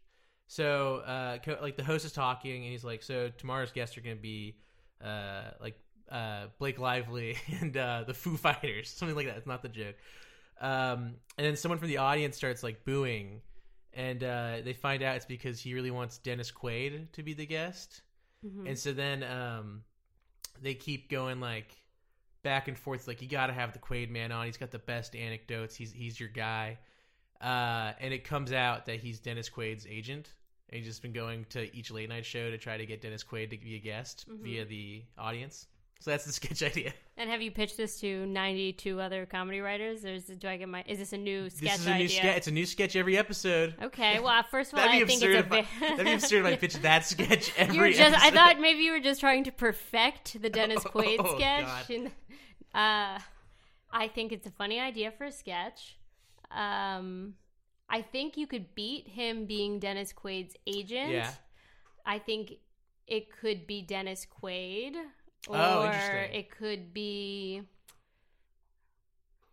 [0.47, 4.01] So uh, Co- like the host is talking, and he's like, "So tomorrow's guests are
[4.01, 4.57] going to be
[5.03, 5.79] uh, like
[6.11, 9.95] uh, Blake Lively and uh, the Foo Fighters, something like that." It's not the joke.
[10.59, 13.41] Um, and then someone from the audience starts like booing,
[13.93, 17.45] and uh, they find out it's because he really wants Dennis Quaid to be the
[17.45, 18.01] guest.
[18.45, 18.67] Mhm.
[18.69, 19.83] And so then um,
[20.61, 21.75] they keep going like
[22.43, 23.07] back and forth.
[23.07, 24.45] Like you got to have the Quaid man on.
[24.45, 25.75] He's got the best anecdotes.
[25.75, 26.77] He's he's your guy.
[27.41, 30.29] Uh, and it comes out that he's Dennis Quaid's agent.
[30.69, 33.23] And he's just been going to each late night show to try to get Dennis
[33.23, 34.41] Quaid to be a guest Mhm.
[34.43, 35.67] via the audience.
[36.01, 36.93] So that's the sketch idea.
[37.15, 40.03] And have you pitched this to 92 other comedy writers?
[40.03, 40.83] Or is, do I get my?
[40.87, 42.09] Is this a new sketch this is a new idea?
[42.09, 42.37] sketch.
[42.37, 43.75] It's a new sketch every episode.
[43.81, 44.19] Okay.
[44.19, 45.55] Well, first of all, I think it's a.
[45.55, 47.91] I, that'd be absurd if I pitched that sketch every.
[47.91, 48.19] you just.
[48.19, 51.89] I thought maybe you were just trying to perfect the Dennis Quaid Oh, sketch.
[51.91, 52.07] And,
[52.73, 53.19] uh,
[53.93, 55.97] I think it's a funny idea for a sketch.
[56.49, 57.35] Um,
[57.89, 61.11] I think you could beat him being Dennis Quaid's agent.
[61.11, 61.31] Yeah.
[62.05, 62.53] I think
[63.05, 64.93] it could be Dennis Quaid,
[65.47, 66.33] or Oh, interesting.
[66.39, 67.63] it could be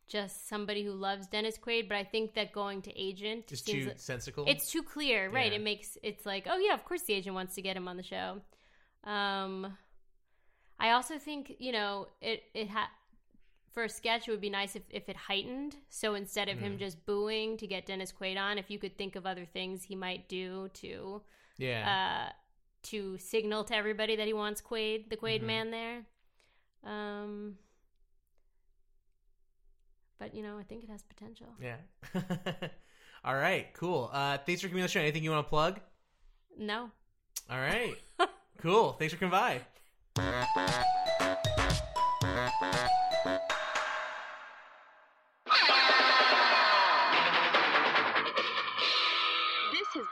[0.07, 1.89] just somebody who loves Dennis Quaid.
[1.89, 4.45] But I think that going to agent Just too like- sensical.
[4.49, 5.51] it's too clear, right?
[5.53, 5.59] Yeah.
[5.59, 7.97] It makes it's like, oh yeah, of course the agent wants to get him on
[7.97, 8.41] the show.
[9.05, 9.77] Um,
[10.81, 12.87] I also think you know it it had
[13.73, 15.77] for a sketch it would be nice if, if it heightened.
[15.91, 16.79] So instead of him Mm.
[16.79, 19.95] just booing to get Dennis Quaid on, if you could think of other things he
[19.95, 21.23] might do to
[21.59, 22.29] yeah.
[22.31, 22.33] uh,
[22.91, 25.47] to signal to everybody that he wants Quaid, the Quaid Mhm.
[25.47, 26.07] man there.
[26.85, 27.59] Um,
[30.19, 31.55] but you know, I think it has potential.
[31.61, 31.77] Yeah.
[33.25, 33.73] All right.
[33.75, 34.11] Cool.
[34.13, 35.01] Uh, thanks for coming on the show.
[35.01, 35.81] Anything you want to plug?
[36.57, 36.91] No,
[37.51, 37.95] All right.
[38.59, 38.93] cool.
[38.95, 39.61] Thanks for coming by.